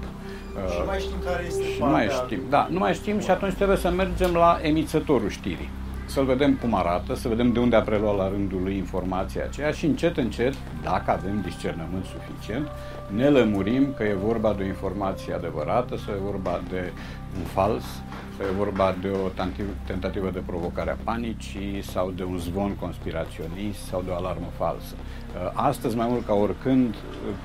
Și 0.70 0.78
nu 0.78 0.84
mai 0.86 0.98
știm 0.98 1.18
care 1.24 1.44
este 1.46 1.62
și 1.62 1.80
nu 1.80 1.86
mai 1.86 2.08
știm, 2.08 2.40
da, 2.48 2.68
nu 2.70 2.78
mai 2.78 2.94
știm 2.94 3.20
și 3.20 3.30
atunci 3.30 3.54
trebuie 3.54 3.76
să 3.76 3.90
mergem 3.90 4.32
la 4.32 4.58
emițătorul 4.62 5.28
știrii 5.28 5.70
să-l 6.06 6.24
vedem 6.24 6.54
cum 6.54 6.74
arată, 6.74 7.14
să 7.14 7.28
vedem 7.28 7.52
de 7.52 7.58
unde 7.58 7.76
a 7.76 7.82
preluat 7.82 8.16
la 8.16 8.28
rândul 8.28 8.62
lui 8.62 8.76
informația 8.76 9.44
aceea 9.44 9.70
și 9.70 9.84
încet, 9.84 10.16
încet, 10.16 10.54
dacă 10.82 11.10
avem 11.10 11.40
discernământ 11.40 12.04
suficient, 12.04 12.68
ne 13.14 13.28
lămurim 13.28 13.94
că 13.96 14.02
e 14.02 14.14
vorba 14.14 14.52
de 14.52 14.62
o 14.62 14.66
informație 14.66 15.34
adevărată 15.34 15.96
sau 15.96 16.14
e 16.14 16.30
vorba 16.30 16.60
de 16.70 16.92
un 17.38 17.44
fals, 17.44 17.84
sau 17.84 18.02
e 18.40 18.56
vorba 18.56 18.96
de 19.00 19.08
o 19.08 19.44
tentativă 19.84 20.30
de 20.30 20.42
provocare 20.46 20.90
a 20.90 20.96
panicii 21.04 21.82
sau 21.82 22.10
de 22.10 22.22
un 22.22 22.38
zvon 22.38 22.74
conspiraționist 22.74 23.78
sau 23.78 24.02
de 24.02 24.10
o 24.10 24.14
alarmă 24.14 24.46
falsă. 24.56 24.94
Uh, 24.94 25.50
astăzi, 25.54 25.96
mai 25.96 26.06
mult 26.10 26.26
ca 26.26 26.34
oricând, 26.34 26.94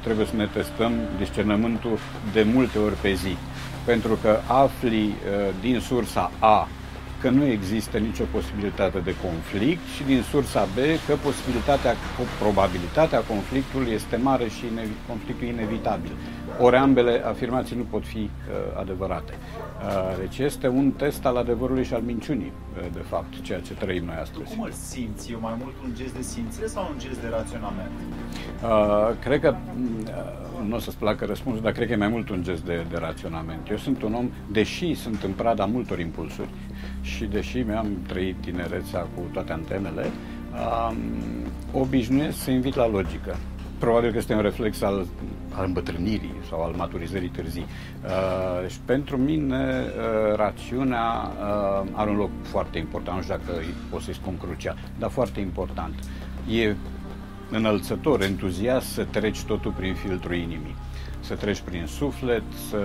trebuie 0.03 0.25
să 0.25 0.35
ne 0.35 0.45
testăm 0.45 0.91
discernământul 1.17 1.97
de 2.33 2.43
multe 2.43 2.79
ori 2.79 2.95
pe 2.95 3.13
zi, 3.13 3.35
pentru 3.85 4.17
că 4.21 4.39
afli 4.47 5.05
uh, 5.05 5.13
din 5.61 5.79
sursa 5.79 6.31
A 6.39 6.67
că 7.21 7.29
nu 7.29 7.45
există 7.45 7.97
nicio 7.97 8.23
posibilitate 8.31 8.99
de 8.99 9.15
conflict 9.25 9.85
și 9.95 10.03
din 10.03 10.21
sursa 10.21 10.63
B 10.75 10.77
că 11.07 11.15
posibilitatea, 11.15 11.93
probabilitatea 12.39 13.19
conflictului 13.19 13.91
este 13.91 14.15
mare 14.15 14.47
și 14.47 14.65
conflictul 15.07 15.47
inevitabil. 15.47 16.11
Ori 16.59 16.75
ambele 16.75 17.23
afirmații 17.25 17.75
nu 17.75 17.83
pot 17.83 18.05
fi 18.05 18.17
uh, 18.17 18.29
adevărate. 18.79 19.33
Uh, 19.33 20.17
deci 20.19 20.37
este 20.37 20.67
un 20.67 20.91
test 20.91 21.25
al 21.25 21.37
adevărului 21.37 21.83
și 21.83 21.93
al 21.93 22.01
minciunii, 22.01 22.51
uh, 22.77 22.85
de 22.93 23.03
fapt, 23.09 23.41
ceea 23.41 23.59
ce 23.59 23.73
trăim 23.73 24.05
noi 24.05 24.15
astăzi. 24.21 24.55
Cum 24.55 24.63
îl 24.63 24.71
simți? 24.71 25.31
E 25.31 25.35
mai 25.41 25.55
mult 25.61 25.73
un 25.83 25.91
gest 25.95 26.13
de 26.13 26.21
simțire 26.21 26.67
sau 26.67 26.87
un 26.91 26.99
gest 26.99 27.21
de 27.21 27.27
raționament? 27.31 27.91
Uh, 28.63 29.15
cred 29.23 29.39
că 29.41 29.55
uh, 30.05 30.67
nu 30.67 30.75
o 30.75 30.79
să-ți 30.79 30.97
placă 30.97 31.25
răspunsul, 31.25 31.61
dar 31.63 31.71
cred 31.71 31.87
că 31.87 31.93
e 31.93 31.95
mai 31.95 32.07
mult 32.07 32.29
un 32.29 32.43
gest 32.43 32.63
de, 32.63 32.85
de 32.89 32.97
raționament. 32.97 33.69
Eu 33.69 33.77
sunt 33.77 34.01
un 34.01 34.13
om, 34.13 34.29
deși 34.51 34.93
sunt 34.93 35.23
în 35.23 35.31
prada 35.31 35.65
multor 35.65 35.99
impulsuri, 35.99 36.49
și 37.15 37.25
deși 37.25 37.57
mi-am 37.57 37.87
trăit 38.07 38.35
tinerețea 38.39 38.99
cu 38.99 39.21
toate 39.33 39.51
antenele, 39.51 40.05
um, 40.05 40.97
obișnuiesc 41.81 42.37
să 42.37 42.51
invit 42.51 42.75
la 42.75 42.87
logică. 42.87 43.35
Probabil 43.77 44.11
că 44.11 44.17
este 44.17 44.33
un 44.33 44.41
reflex 44.41 44.81
al, 44.81 45.05
al 45.53 45.65
îmbătrânirii 45.65 46.33
sau 46.49 46.63
al 46.63 46.73
maturizării 46.77 47.29
târzii. 47.29 47.65
Uh, 48.03 48.69
și 48.69 48.79
pentru 48.85 49.17
mine 49.17 49.83
uh, 49.83 50.35
rațiunea 50.35 51.11
uh, 51.11 51.87
are 51.91 52.09
un 52.09 52.17
loc 52.17 52.29
foarte 52.41 52.77
important, 52.77 53.17
nu 53.17 53.23
știu 53.23 53.35
dacă 53.35 53.59
pot 53.89 54.01
să-i 54.01 54.13
spun 54.13 54.37
crucial, 54.37 54.77
dar 54.99 55.09
foarte 55.09 55.39
important. 55.39 55.93
E 56.49 56.75
înălțător, 57.51 58.21
entuziast 58.21 58.87
să 58.87 59.03
treci 59.03 59.43
totul 59.43 59.71
prin 59.71 59.93
filtrul 59.93 60.35
inimii 60.35 60.75
să 61.29 61.35
treci 61.35 61.59
prin 61.59 61.85
suflet, 61.85 62.43
să, 62.69 62.79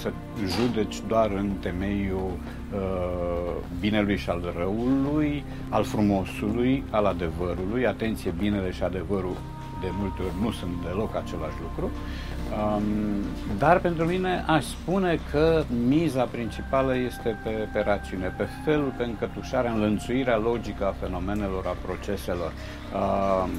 să 0.00 0.12
judeci 0.46 0.96
doar 1.08 1.30
în 1.30 1.50
temeiul 1.60 2.30
uh, 2.74 3.52
binelui 3.80 4.16
și 4.16 4.30
al 4.30 4.54
răului, 4.56 5.44
al 5.68 5.84
frumosului, 5.84 6.84
al 6.90 7.04
adevărului. 7.04 7.86
Atenție, 7.86 8.34
binele 8.38 8.70
și 8.70 8.82
adevărul 8.82 9.36
de 9.80 9.86
multe 9.98 10.22
ori 10.22 10.42
nu 10.42 10.50
sunt 10.50 10.72
deloc 10.82 11.16
același 11.16 11.56
lucru. 11.62 11.90
Um, 11.90 12.82
dar 13.58 13.80
pentru 13.80 14.04
mine 14.04 14.44
aș 14.46 14.64
spune 14.64 15.18
că 15.30 15.64
miza 15.88 16.24
principală 16.24 16.96
este 16.96 17.38
pe, 17.44 17.68
pe 17.72 17.80
rațiune, 17.80 18.34
pe 18.36 18.46
felul, 18.64 18.92
pe 18.96 19.04
încătușarea, 19.04 19.72
înlănțuirea 19.72 20.38
logică 20.38 20.86
a 20.86 20.94
fenomenelor, 21.00 21.64
a 21.66 21.76
proceselor. 21.86 22.52
Um, 22.52 23.50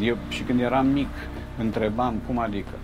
eu 0.00 0.16
și 0.28 0.42
când 0.42 0.60
eram 0.60 0.86
mic 0.86 1.10
întrebam 1.58 2.14
cum 2.26 2.38
adică 2.38 2.74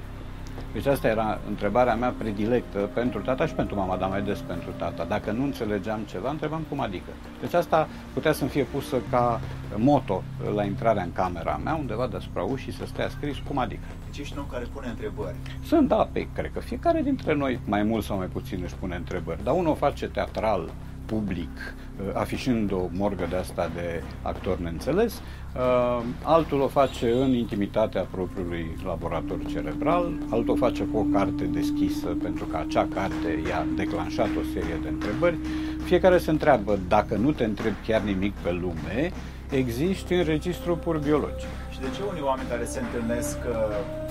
deci 0.72 0.86
asta 0.86 1.08
era 1.08 1.38
întrebarea 1.48 1.94
mea 1.94 2.14
predilectă 2.18 2.78
pentru 2.78 3.20
tata 3.20 3.46
și 3.46 3.54
pentru 3.54 3.76
mama, 3.76 3.96
dar 3.96 4.08
mai 4.08 4.22
des 4.22 4.38
pentru 4.38 4.70
tata. 4.76 5.04
Dacă 5.04 5.30
nu 5.30 5.42
înțelegeam 5.42 6.00
ceva, 6.00 6.30
întrebam 6.30 6.64
cum 6.68 6.80
adică. 6.80 7.10
Deci 7.40 7.54
asta 7.54 7.88
putea 8.12 8.32
să-mi 8.32 8.50
fie 8.50 8.62
pusă 8.62 8.96
ca 9.10 9.40
moto 9.76 10.22
la 10.54 10.64
intrarea 10.64 11.02
în 11.02 11.12
camera 11.12 11.60
mea, 11.64 11.74
undeva 11.74 12.06
deasupra 12.06 12.42
ușii, 12.42 12.72
să 12.72 12.86
stea 12.86 13.08
scris 13.08 13.36
cum 13.48 13.58
adică. 13.58 13.86
Deci 14.06 14.18
ești 14.18 14.34
un 14.36 14.42
om 14.42 14.48
care 14.50 14.66
pune 14.72 14.88
întrebări. 14.88 15.36
Sunt, 15.64 15.88
da, 15.88 16.08
pe, 16.12 16.28
cred 16.34 16.50
că 16.52 16.60
fiecare 16.60 17.02
dintre 17.02 17.34
noi, 17.34 17.60
mai 17.64 17.82
mult 17.82 18.04
sau 18.04 18.16
mai 18.16 18.26
puțin, 18.26 18.60
își 18.64 18.74
pune 18.74 18.96
întrebări. 18.96 19.44
Dar 19.44 19.54
unul 19.54 19.76
face 19.76 20.08
teatral, 20.08 20.70
public, 21.12 21.54
uh, 21.56 22.10
afișând 22.14 22.72
o 22.72 22.88
morgă 22.90 23.26
de 23.30 23.36
asta 23.36 23.70
de 23.74 24.02
actor 24.22 24.58
neînțeles, 24.58 25.12
uh, 25.14 26.02
altul 26.22 26.60
o 26.60 26.68
face 26.68 27.12
în 27.12 27.32
intimitatea 27.32 28.06
propriului 28.10 28.76
laborator 28.84 29.38
cerebral, 29.46 30.12
altul 30.30 30.54
o 30.54 30.56
face 30.66 30.82
cu 30.82 30.98
o 30.98 31.06
carte 31.12 31.44
deschisă 31.44 32.06
pentru 32.22 32.44
că 32.44 32.56
acea 32.56 32.88
carte 32.94 33.28
i-a 33.48 33.66
declanșat 33.76 34.28
o 34.40 34.44
serie 34.52 34.78
de 34.82 34.88
întrebări. 34.88 35.38
Fiecare 35.84 36.18
se 36.18 36.30
întreabă, 36.30 36.78
dacă 36.88 37.14
nu 37.16 37.30
te 37.32 37.44
întreb 37.44 37.72
chiar 37.86 38.00
nimic 38.00 38.34
pe 38.34 38.52
lume, 38.52 39.10
existi 39.50 40.14
în 40.14 40.24
registru 40.24 40.76
pur 40.76 40.98
biologic. 40.98 41.50
Și 41.72 41.80
de 41.80 41.86
ce 41.96 42.00
unii 42.10 42.22
oameni 42.22 42.48
care 42.48 42.64
se 42.64 42.80
întâlnesc 42.80 43.38
uh, 43.48 44.10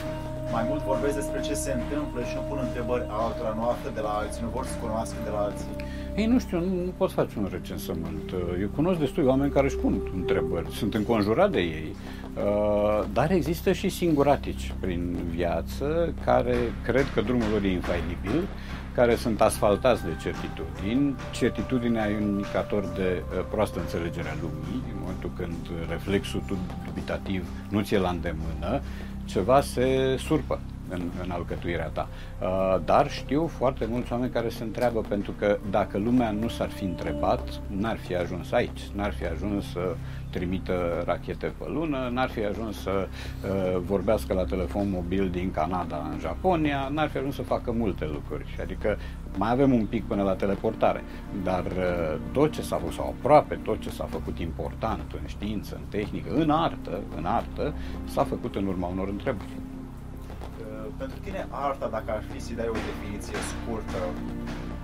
mai 0.52 0.64
mult 0.70 0.82
vorbesc 0.92 1.16
despre 1.22 1.40
ce 1.48 1.54
se 1.54 1.72
întâmplă 1.80 2.20
și 2.30 2.36
nu 2.36 2.44
pun 2.50 2.60
întrebări 2.68 3.06
altora, 3.24 3.52
nu 3.60 3.64
află 3.74 3.90
de 3.98 4.04
la 4.08 4.14
alții, 4.22 4.42
nu 4.46 4.52
vor 4.58 4.66
să 4.72 4.76
cunoască 4.84 5.18
de 5.28 5.32
la 5.36 5.42
alții? 5.48 5.74
Ei, 6.20 6.26
nu 6.26 6.40
știu, 6.40 6.60
nu, 6.60 6.84
nu 6.86 6.94
pot 6.98 7.12
face 7.12 7.40
un 7.40 7.48
recensământ. 7.52 8.32
Eu 8.62 8.68
cunosc 8.76 9.00
destui 9.00 9.24
oameni 9.24 9.52
care 9.52 9.66
își 9.66 9.76
pun 9.76 10.02
întrebări, 10.16 10.72
sunt 10.72 10.94
înconjurat 10.94 11.52
de 11.52 11.60
ei, 11.60 11.96
uh, 12.36 13.06
dar 13.14 13.32
există 13.32 13.72
și 13.72 13.90
singuratici 13.90 14.74
prin 14.80 15.18
viață 15.30 16.14
care 16.26 16.56
cred 16.84 17.06
că 17.14 17.22
drumul 17.22 17.46
lor 17.52 17.64
e 17.64 17.72
infailibil, 17.72 18.48
care 18.96 19.16
sunt 19.16 19.42
asfaltați 19.42 20.04
de 20.04 20.16
certitudini. 20.22 21.16
Certitudinea 21.32 22.10
e 22.10 22.16
un 22.16 22.30
indicator 22.30 22.84
de 22.96 23.24
uh, 23.24 23.46
proastă 23.52 23.80
înțelegere 23.80 24.30
a 24.30 24.38
lumii, 24.42 24.84
în 24.92 24.98
momentul 25.00 25.32
când 25.38 25.90
reflexul 25.90 26.42
dubitativ 26.86 27.48
nu 27.70 27.82
ți-e 27.82 27.98
la 27.98 28.10
îndemână, 28.10 28.82
ceva 29.26 29.62
se 29.62 30.16
surpă 30.18 30.60
în, 30.90 31.02
în 31.24 31.32
alcătuirea 31.32 31.88
ta. 31.88 32.08
Uh, 32.42 32.78
dar 32.86 33.10
știu 33.10 33.48
foarte 33.48 33.86
mulți 33.90 34.12
oameni 34.12 34.32
care 34.32 34.50
se 34.50 34.64
întreabă 34.64 35.02
pentru 35.08 35.32
că 35.32 35.58
dacă 35.70 35.98
lumea 35.98 36.32
nu 36.32 36.48
s-ar 36.48 36.70
fi 36.70 36.84
întrebat, 36.84 37.62
n-ar 37.68 37.98
fi 37.98 38.16
ajuns 38.16 38.52
aici, 38.52 38.82
n-ar 38.94 39.14
fi 39.14 39.26
ajuns 39.26 39.72
să 39.72 39.96
trimită 40.30 41.04
rachete 41.06 41.54
pe 41.58 41.66
lună, 41.68 42.10
n-ar 42.12 42.30
fi 42.30 42.44
ajuns 42.44 42.82
să 42.82 43.08
uh, 43.08 43.82
vorbească 43.86 44.34
la 44.34 44.44
telefon 44.44 44.90
mobil 44.90 45.30
din 45.30 45.52
Canada 45.52 46.10
în 46.12 46.20
Japonia, 46.20 46.90
n-ar 46.92 47.10
fi 47.10 47.18
ajuns 47.18 47.36
să 47.36 47.42
facă 47.42 47.72
multe 47.72 48.06
lucruri. 48.06 48.58
Adică 48.62 48.98
mai 49.38 49.52
avem 49.52 49.74
un 49.74 49.86
pic 49.86 50.04
până 50.04 50.24
la 50.24 50.34
teleportare, 50.34 51.04
dar 51.44 51.66
uh, 51.66 52.20
tot 52.32 52.52
ce 52.52 52.62
s-a 52.62 52.76
făcut, 52.76 52.94
sau 52.94 53.16
aproape 53.20 53.60
tot 53.64 53.80
ce 53.80 53.90
s-a 53.90 54.06
făcut 54.06 54.40
important 54.40 55.12
în 55.22 55.28
știință, 55.28 55.76
în 55.76 55.82
tehnică, 55.90 56.34
în 56.34 56.50
artă, 56.50 57.00
în 57.18 57.26
artă, 57.26 57.74
s-a 58.06 58.24
făcut 58.24 58.56
în 58.56 58.66
urma 58.66 58.88
unor 58.88 59.08
întrebări 59.08 59.69
pentru 61.02 61.18
tine 61.24 61.48
arta, 61.50 61.88
dacă 61.88 62.10
ar 62.18 62.24
fi 62.32 62.40
să 62.42 62.54
dai 62.54 62.70
o 62.70 62.80
definiție 62.92 63.38
scurtă, 63.52 64.00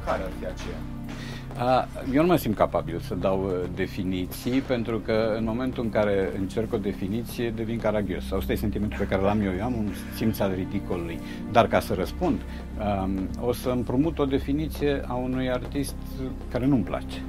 care 0.06 0.21
ar 0.23 0.34
fi 0.39 0.45
aceea? 0.45 0.82
Eu 2.13 2.21
nu 2.21 2.28
mă 2.28 2.36
simt 2.36 2.56
capabil 2.56 2.99
să 2.99 3.15
dau 3.15 3.43
uh, 3.43 3.51
definiții, 3.75 4.62
pentru 4.62 4.99
că 4.99 5.36
în 5.38 5.43
momentul 5.43 5.84
în 5.84 5.89
care 5.89 6.32
încerc 6.38 6.73
o 6.73 6.78
definiție, 6.78 7.49
devin 7.49 7.80
caragios. 7.80 8.25
Sau 8.25 8.38
ăsta 8.38 8.51
e 8.51 8.56
sentimentul 8.56 8.97
pe 8.97 9.06
care 9.06 9.21
l-am 9.21 9.41
eu. 9.41 9.54
Eu 9.58 9.63
am 9.63 9.73
un 9.73 9.89
simț 10.15 10.39
al 10.39 10.54
ridicolului. 10.54 11.19
Dar 11.51 11.67
ca 11.67 11.80
să 11.80 11.93
răspund, 11.93 12.39
um, 12.80 13.30
o 13.41 13.54
să 13.54 13.69
împrumut 13.69 14.19
o 14.19 14.25
definiție 14.25 15.01
a 15.08 15.13
unui 15.13 15.51
artist 15.51 15.95
care 16.51 16.65
nu-mi 16.65 16.84
place, 16.84 17.21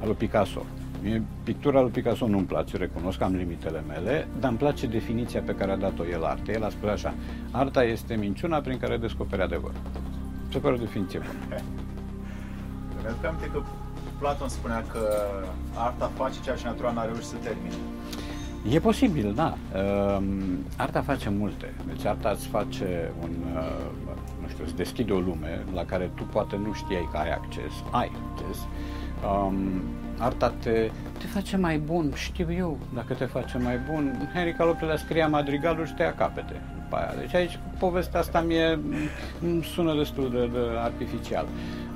al 0.00 0.06
lui 0.06 0.16
Picasso. 0.16 0.66
Mie 1.02 1.22
pictura 1.44 1.80
lui 1.80 1.90
Picasso 1.90 2.26
nu-mi 2.26 2.46
place, 2.46 2.76
recunosc, 2.76 3.20
am 3.20 3.34
limitele 3.34 3.82
mele, 3.86 4.28
dar 4.40 4.50
îmi 4.50 4.58
place 4.58 4.86
definiția 4.86 5.40
pe 5.40 5.54
care 5.54 5.70
a 5.70 5.76
dat-o 5.76 6.06
el 6.06 6.24
artei. 6.24 6.54
El 6.54 6.64
a 6.64 6.68
spus 6.68 6.88
așa, 6.88 7.14
arta 7.50 7.82
este 7.82 8.14
minciuna 8.14 8.58
prin 8.58 8.78
care 8.78 8.96
descoperi 8.96 9.42
adevărul. 9.42 9.80
Se 10.52 10.58
pare 10.58 10.74
o 10.74 10.78
definiție 10.78 11.18
bună. 11.18 11.60
Mi-aduc 13.02 13.24
aminte 13.24 13.50
că 13.52 13.62
Platon 14.18 14.48
spunea 14.48 14.84
că 14.92 15.00
arta 15.74 16.10
face 16.16 16.40
ceea 16.42 16.56
ce 16.56 16.64
natura 16.64 16.92
n-a 16.92 17.04
reușit 17.04 17.24
să 17.24 17.36
termine. 17.42 17.74
E 18.70 18.78
posibil, 18.78 19.32
da. 19.34 19.56
Uh, 19.74 20.22
arta 20.76 21.02
face 21.02 21.30
multe. 21.30 21.74
Deci 21.86 22.04
arta 22.04 22.30
îți 22.30 22.46
face 22.46 23.12
un, 23.22 23.30
uh, 23.54 23.86
nu 24.42 24.48
știu, 24.48 24.64
îți 24.64 24.76
deschide 24.76 25.12
o 25.12 25.18
lume 25.18 25.64
la 25.74 25.84
care 25.84 26.10
tu 26.14 26.22
poate 26.22 26.56
nu 26.56 26.72
știai 26.72 27.08
că 27.12 27.16
ai 27.16 27.32
acces. 27.32 27.72
Ai 27.90 28.10
acces. 28.30 28.58
Um, 29.30 29.82
arta 30.20 30.52
te, 30.60 30.90
te 31.18 31.26
face 31.26 31.56
mai 31.56 31.78
bun, 31.78 32.12
știu 32.14 32.52
eu 32.52 32.78
dacă 32.94 33.14
te 33.14 33.24
face 33.24 33.58
mai 33.58 33.78
bun. 33.90 34.30
Henry 34.34 34.54
Calopele 34.54 34.96
scria 34.96 35.28
madrigalul 35.28 35.86
și 35.86 35.94
te 35.94 36.02
ia 36.02 36.14
capete 36.14 36.60
după 36.82 36.96
aia. 36.96 37.14
Deci 37.18 37.34
aici 37.34 37.58
povestea 37.78 38.20
asta 38.20 38.40
mie 38.40 38.78
sună 39.74 39.94
destul 39.96 40.30
de, 40.30 40.46
de 40.46 40.78
artificial. 40.78 41.46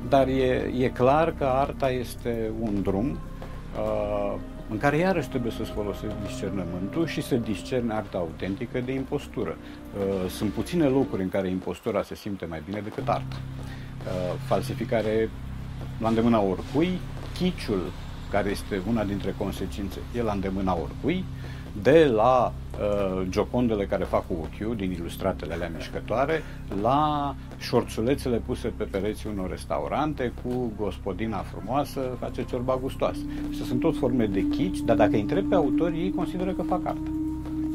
Dar 0.08 0.26
e, 0.26 0.70
e 0.78 0.88
clar 0.88 1.34
că 1.38 1.44
arta 1.44 1.90
este 1.90 2.50
un 2.60 2.82
drum 2.82 3.18
uh, 3.78 4.34
în 4.70 4.78
care 4.78 4.96
iarăși 4.96 5.28
trebuie 5.28 5.52
să-ți 5.52 5.70
folosești 5.70 6.16
discernământul 6.26 7.06
și 7.06 7.22
să 7.22 7.34
discerni 7.34 7.92
arta 7.92 8.18
autentică 8.18 8.80
de 8.80 8.92
impostură. 8.92 9.56
Uh, 9.56 10.30
sunt 10.30 10.50
puține 10.50 10.84
locuri 10.84 11.22
în 11.22 11.28
care 11.28 11.48
impostura 11.48 12.02
se 12.02 12.14
simte 12.14 12.44
mai 12.44 12.62
bine 12.64 12.80
decât 12.80 13.08
arta. 13.08 13.36
Uh, 13.36 14.38
falsificare 14.46 15.30
la 15.98 16.08
îndemâna 16.08 16.40
oricui, 16.40 16.98
chiciul, 17.34 17.92
care 18.34 18.50
este 18.50 18.82
una 18.88 19.04
dintre 19.04 19.34
consecințe, 19.38 19.98
e 20.16 20.22
la 20.22 20.32
îndemâna 20.32 20.78
oricui, 20.82 21.24
de 21.82 22.04
la 22.14 22.52
uh, 22.52 23.26
giocondele 23.28 23.84
care 23.84 24.04
fac 24.04 24.26
cu 24.26 24.34
ochiul 24.42 24.76
din 24.76 24.90
ilustratele 24.90 25.54
alea 25.54 25.70
mișcătoare, 25.74 26.42
la 26.82 27.34
șorțulețele 27.58 28.36
puse 28.36 28.68
pe 28.76 28.84
pereții 28.84 29.30
unor 29.32 29.50
restaurante 29.50 30.32
cu 30.42 30.72
gospodina 30.76 31.38
frumoasă, 31.38 32.00
face 32.20 32.44
ciorba 32.44 32.78
gustoasă. 32.80 33.20
Și 33.50 33.64
sunt 33.64 33.80
tot 33.80 33.96
forme 33.96 34.26
de 34.26 34.48
chici, 34.48 34.78
dar 34.78 34.96
dacă 34.96 35.14
îi 35.14 35.20
întrebi 35.20 35.48
pe 35.48 35.54
autori, 35.54 35.98
ei 35.98 36.12
consideră 36.14 36.50
că 36.52 36.62
fac 36.62 36.86
artă. 36.86 37.10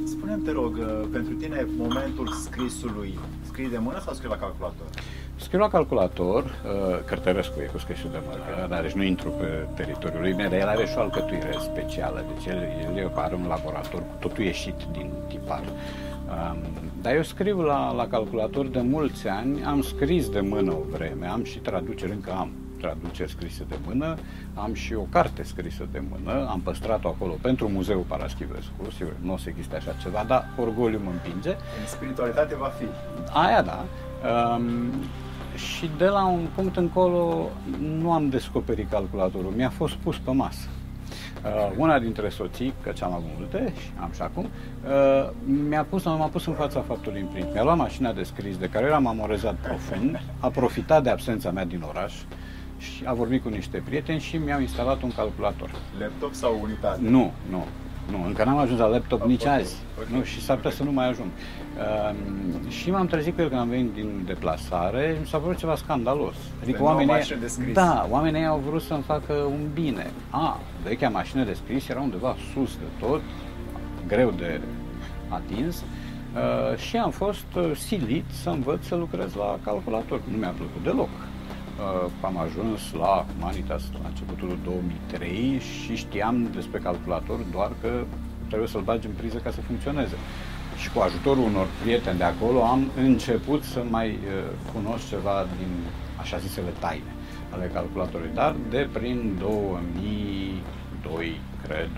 Spune-mi, 0.05 0.43
te 0.43 0.51
rog, 0.51 0.77
uh, 0.77 1.07
pentru 1.11 1.33
tine 1.33 1.67
momentul 1.77 2.27
scrisului, 2.27 3.19
scrii 3.41 3.69
de 3.69 3.77
mână 3.77 3.99
sau 4.05 4.13
scrii 4.13 4.29
la 4.29 4.37
calculator? 4.37 4.85
Scriu 5.39 5.59
la 5.59 5.69
calculator, 5.69 6.43
uh, 6.43 6.99
Cărtărescu 7.05 7.59
e 7.61 7.69
cu 7.71 7.77
scrisul 7.77 8.09
de 8.11 8.17
mână, 8.25 8.67
dar 8.67 8.81
deci 8.81 8.91
nu 8.91 9.03
intru 9.03 9.29
pe 9.29 9.67
teritoriul 9.75 10.21
lui, 10.21 10.33
dar 10.33 10.53
el 10.53 10.67
are 10.67 10.85
și 10.85 10.93
o 10.97 11.01
alcătuire 11.01 11.55
specială, 11.59 12.25
deci 12.33 12.45
el, 12.45 12.57
el 12.95 13.11
are 13.15 13.35
un 13.35 13.47
laborator 13.47 13.99
cu 13.99 14.15
totul 14.19 14.43
ieșit 14.43 14.75
din 14.91 15.11
tipar. 15.27 15.63
Um, 15.63 16.57
dar 17.01 17.15
eu 17.15 17.23
scriu 17.23 17.61
la, 17.61 17.93
la 17.93 18.07
calculator 18.07 18.67
de 18.67 18.81
mulți 18.81 19.27
ani, 19.27 19.63
am 19.63 19.81
scris 19.81 20.29
de 20.29 20.39
mână 20.39 20.71
o 20.71 20.81
vreme, 20.89 21.27
am 21.27 21.43
și 21.43 21.57
traduceri, 21.57 22.11
încă 22.11 22.31
am 22.31 22.51
traduceri 22.79 23.29
scrise 23.29 23.65
de 23.69 23.75
mână, 23.85 24.15
am 24.55 24.73
și 24.73 24.93
o 24.93 25.01
carte 25.01 25.43
scrisă 25.43 25.87
de 25.91 26.01
mână, 26.09 26.47
am 26.49 26.61
păstrat-o 26.61 27.07
acolo 27.07 27.35
pentru 27.41 27.69
Muzeul 27.69 28.05
Paraschivescu, 28.07 28.73
sigur, 28.95 29.13
nu 29.21 29.33
o 29.33 29.37
să 29.37 29.49
existe 29.49 29.75
așa 29.75 29.95
ceva, 30.01 30.23
dar 30.27 30.49
orgoliu 30.57 31.01
mă 31.03 31.09
împinge. 31.11 31.49
În 31.49 31.87
spiritualitate 31.87 32.55
va 32.55 32.71
fi. 32.77 32.85
Aia 33.33 33.61
da. 33.61 33.85
Um, 34.29 34.91
și 35.59 35.89
de 35.97 36.05
la 36.05 36.25
un 36.25 36.47
punct 36.55 36.77
încolo 36.77 37.49
nu 37.79 38.11
am 38.11 38.29
descoperit 38.29 38.89
calculatorul, 38.89 39.53
mi-a 39.55 39.69
fost 39.69 39.95
pus 39.95 40.17
pe 40.17 40.31
masă. 40.31 40.67
Uh, 41.43 41.71
una 41.77 41.99
dintre 41.99 42.29
soții, 42.29 42.73
că 42.83 42.91
ce 42.91 43.03
am 43.03 43.13
avut 43.13 43.29
multe 43.37 43.73
și 43.79 43.91
am 43.99 44.11
și 44.13 44.21
acum, 44.21 44.43
uh, 44.43 45.29
mi-a 45.67 45.83
pus, 45.83 46.03
m-a 46.03 46.27
pus 46.27 46.45
în 46.45 46.53
fața 46.53 46.81
faptului 46.81 47.19
imprint. 47.19 47.53
Mi-a 47.53 47.63
luat 47.63 47.77
mașina 47.77 48.13
de 48.13 48.23
scris 48.23 48.57
de 48.57 48.69
care 48.69 48.85
eram 48.85 49.07
amorezat 49.07 49.55
profund, 49.55 50.21
a 50.39 50.47
profitat 50.47 51.03
de 51.03 51.09
absența 51.09 51.51
mea 51.51 51.65
din 51.65 51.83
oraș 51.87 52.13
și 52.77 53.03
a 53.05 53.13
vorbit 53.13 53.43
cu 53.43 53.49
niște 53.49 53.81
prieteni 53.85 54.19
și 54.19 54.37
mi-au 54.37 54.59
instalat 54.59 55.01
un 55.01 55.11
calculator. 55.11 55.69
Laptop 55.99 56.33
sau 56.33 56.59
unitate? 56.61 56.99
Nu, 57.01 57.31
nu. 57.49 57.65
Nu, 58.11 58.25
încă 58.25 58.43
n-am 58.43 58.57
ajuns 58.57 58.79
la 58.79 58.85
laptop 58.85 59.23
nici 59.23 59.41
okay. 59.41 59.59
azi. 59.59 59.75
Okay. 59.97 60.17
Nu, 60.17 60.23
și 60.23 60.41
s-ar 60.41 60.55
putea 60.55 60.71
să 60.71 60.83
nu 60.83 60.91
mai 60.91 61.09
ajung. 61.09 61.27
Uh, 61.77 62.71
și 62.71 62.91
m-am 62.91 63.07
trezit 63.07 63.35
cu 63.35 63.41
el 63.41 63.47
când 63.47 63.59
am 63.59 63.69
venit 63.69 63.93
din 63.93 64.23
deplasare 64.25 65.11
și 65.13 65.19
mi 65.19 65.27
s-a 65.27 65.37
părut 65.37 65.57
ceva 65.57 65.75
scandalos. 65.75 66.35
Adică 66.61 66.83
oamenii, 66.83 67.13
da, 67.73 68.07
oamenii 68.09 68.45
au 68.45 68.61
vrut 68.69 68.81
să-mi 68.81 69.01
facă 69.01 69.33
un 69.33 69.67
bine. 69.73 70.11
A, 70.29 70.59
vechea 70.83 71.09
mașină 71.09 71.43
de 71.43 71.53
scris 71.53 71.89
era 71.89 72.01
undeva 72.01 72.35
sus 72.53 72.77
de 72.77 73.05
tot, 73.05 73.21
greu 74.07 74.33
de 74.37 74.61
atins. 75.27 75.83
Uh, 76.33 76.77
și 76.77 76.97
am 76.97 77.11
fost 77.11 77.45
uh, 77.55 77.71
silit 77.75 78.25
să 78.43 78.49
învăț 78.49 78.85
să 78.85 78.95
lucrez 78.95 79.33
la 79.33 79.59
calculator. 79.63 80.21
Nu 80.31 80.37
mi-a 80.37 80.53
plăcut 80.57 80.83
deloc. 80.83 81.09
Uh, 81.79 82.11
am 82.21 82.37
ajuns 82.37 82.93
la 82.93 83.25
Humanitas 83.33 83.83
la 84.01 84.07
începutul 84.07 84.57
2003 84.63 85.59
și 85.59 85.95
știam 85.95 86.49
despre 86.55 86.79
calculator 86.79 87.39
doar 87.51 87.71
că 87.81 88.03
trebuie 88.47 88.67
să-l 88.67 88.81
bagi 88.81 89.07
în 89.07 89.13
priză 89.17 89.37
ca 89.37 89.51
să 89.51 89.61
funcționeze. 89.61 90.15
Și 90.77 90.91
cu 90.91 90.99
ajutorul 90.99 91.43
unor 91.43 91.67
prieteni 91.81 92.17
de 92.17 92.23
acolo 92.23 92.63
am 92.63 92.91
început 92.97 93.63
să 93.63 93.83
mai 93.89 94.09
uh, 94.09 94.17
cunosc 94.73 95.09
ceva 95.09 95.45
din 95.57 95.67
așa 96.19 96.37
zisele 96.37 96.73
taine 96.79 97.13
ale 97.49 97.71
calculatorului, 97.73 98.31
dar 98.33 98.55
de 98.69 98.89
prin 98.91 99.35
2002, 99.39 101.39
cred, 101.63 101.89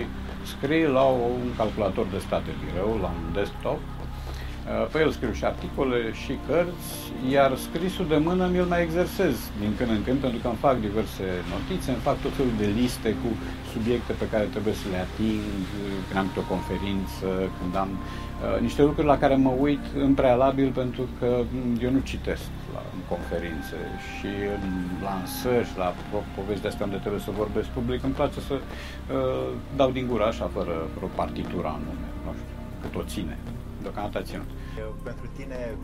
2001-2002, 0.00 0.04
scrie 0.42 0.86
la 0.86 1.04
un 1.04 1.54
calculator 1.56 2.06
de 2.06 2.18
stat 2.18 2.44
de 2.44 2.50
birou, 2.64 2.98
la 3.00 3.06
un 3.06 3.32
desktop, 3.32 3.78
Uh, 3.78 3.95
pe 4.92 4.98
el 5.04 5.10
scriu 5.10 5.32
și 5.32 5.44
articole 5.44 5.98
și 6.22 6.34
cărți, 6.48 6.92
iar 7.34 7.50
scrisul 7.66 8.06
de 8.12 8.18
mână 8.28 8.44
mi-l 8.52 8.68
mai 8.72 8.82
exersez 8.82 9.36
din 9.60 9.72
când 9.76 9.90
în 9.90 10.02
când, 10.06 10.18
pentru 10.24 10.38
că 10.42 10.48
îmi 10.48 10.64
fac 10.66 10.76
diverse 10.88 11.26
notițe, 11.54 11.88
îmi 11.90 12.06
fac 12.08 12.16
tot 12.24 12.32
felul 12.38 12.56
de 12.58 12.68
liste 12.80 13.10
cu 13.22 13.28
subiecte 13.72 14.12
pe 14.12 14.26
care 14.32 14.44
trebuie 14.54 14.74
să 14.82 14.86
le 14.92 14.98
ating, 15.06 15.46
când 16.06 16.18
am 16.22 16.28
o 16.42 16.44
conferință, 16.54 17.28
când 17.58 17.72
am 17.84 17.90
uh, 17.98 18.60
niște 18.66 18.82
lucruri 18.88 19.12
la 19.12 19.18
care 19.22 19.36
mă 19.46 19.52
uit 19.66 19.84
în 20.04 20.14
prealabil 20.20 20.68
pentru 20.80 21.04
că 21.18 21.30
eu 21.84 21.90
nu 21.96 22.00
citesc 22.12 22.48
la 22.74 22.82
în 22.96 23.02
conferințe 23.12 23.78
și 24.12 24.30
în 24.56 24.64
lansări 25.06 25.68
și 25.70 25.76
la 25.82 25.88
povești 26.36 26.62
de 26.62 26.68
astea 26.68 26.86
unde 26.88 26.98
trebuie 27.04 27.26
să 27.28 27.40
vorbesc 27.42 27.68
public, 27.78 28.00
îmi 28.04 28.18
place 28.20 28.40
să 28.48 28.54
uh, 28.54 29.48
dau 29.76 29.90
din 29.90 30.06
gură 30.10 30.24
așa, 30.24 30.46
fără 30.56 30.74
o 31.06 31.08
partitură 31.20 31.66
anume, 31.76 32.06
nu 32.24 32.32
știu, 32.38 32.54
cât 32.82 32.94
o 33.00 33.04
ține 33.14 33.36
deocamdată 33.86 34.24
ținut. 34.24 34.50
Pentru 35.02 35.26
tine, 35.36 35.74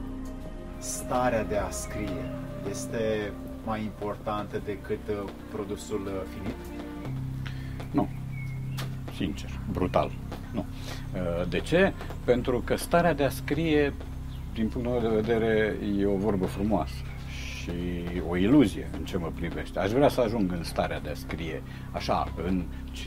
starea 0.78 1.44
de 1.44 1.56
a 1.56 1.70
scrie 1.70 2.24
este 2.70 3.32
mai 3.64 3.82
importantă 3.82 4.60
decât 4.64 5.08
uh, 5.08 5.30
produsul 5.52 6.02
uh, 6.06 6.12
finit? 6.36 6.56
Nu. 7.90 8.08
Sincer, 9.16 9.50
brutal. 9.70 10.10
Nu. 10.52 10.64
Uh, 11.14 11.48
de 11.48 11.60
ce? 11.60 11.92
Pentru 12.24 12.62
că 12.64 12.76
starea 12.76 13.14
de 13.14 13.24
a 13.24 13.28
scrie, 13.28 13.92
din 14.54 14.68
punctul 14.68 14.92
meu 14.92 15.00
de 15.00 15.20
vedere, 15.20 15.76
e 15.98 16.06
o 16.06 16.16
vorbă 16.16 16.46
frumoasă 16.46 16.94
și 17.62 17.70
o 18.28 18.36
iluzie 18.36 18.90
în 18.98 19.04
ce 19.04 19.16
mă 19.16 19.30
privește. 19.34 19.78
Aș 19.78 19.90
vrea 19.90 20.08
să 20.08 20.20
ajung 20.20 20.52
în 20.52 20.64
starea 20.64 21.00
de 21.00 21.08
a 21.08 21.14
scrie, 21.14 21.62
așa, 21.90 22.32
în, 22.46 22.62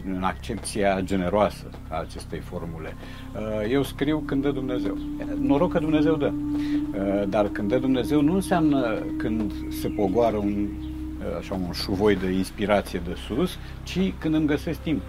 în 0.05 0.23
accepția 0.23 1.01
generoasă 1.01 1.65
a 1.89 1.99
acestei 1.99 2.39
formule. 2.39 2.95
Uh, 3.33 3.71
eu 3.71 3.83
scriu 3.83 4.23
când 4.25 4.41
dă 4.41 4.51
Dumnezeu. 4.51 4.97
Noroc 5.39 5.71
că 5.71 5.79
Dumnezeu 5.79 6.15
dă. 6.15 6.31
Uh, 6.31 7.23
dar 7.27 7.47
când 7.47 7.69
dă 7.69 7.77
Dumnezeu 7.77 8.21
nu 8.21 8.33
înseamnă 8.33 8.97
când 9.17 9.53
se 9.69 9.87
pogoară 9.87 10.37
un, 10.37 10.67
uh, 11.19 11.37
așa, 11.37 11.53
un 11.53 11.71
șuvoi 11.71 12.15
de 12.15 12.31
inspirație 12.31 13.01
de 13.05 13.15
sus, 13.27 13.57
ci 13.83 14.13
când 14.19 14.33
îmi 14.33 14.47
găsesc 14.47 14.79
timp. 14.79 15.01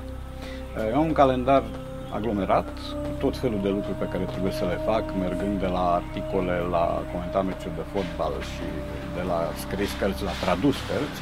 Eu 0.91 0.97
am 0.97 1.07
un 1.07 1.13
calendar 1.13 1.63
aglomerat, 2.19 2.69
tot 3.19 3.35
felul 3.43 3.61
de 3.63 3.71
lucruri 3.77 3.99
pe 4.03 4.09
care 4.13 4.25
trebuie 4.25 4.53
să 4.61 4.65
le 4.65 4.79
fac, 4.89 5.05
mergând 5.25 5.57
de 5.65 5.71
la 5.77 5.85
articole, 6.01 6.57
la 6.77 6.87
comentar 7.13 7.43
meciuri 7.43 7.79
de 7.81 7.85
fotbal 7.93 8.35
și 8.53 8.67
de 9.17 9.23
la 9.31 9.41
scris 9.65 9.91
cărți 10.01 10.23
la 10.29 10.35
tradus 10.43 10.77
cărți 10.89 11.21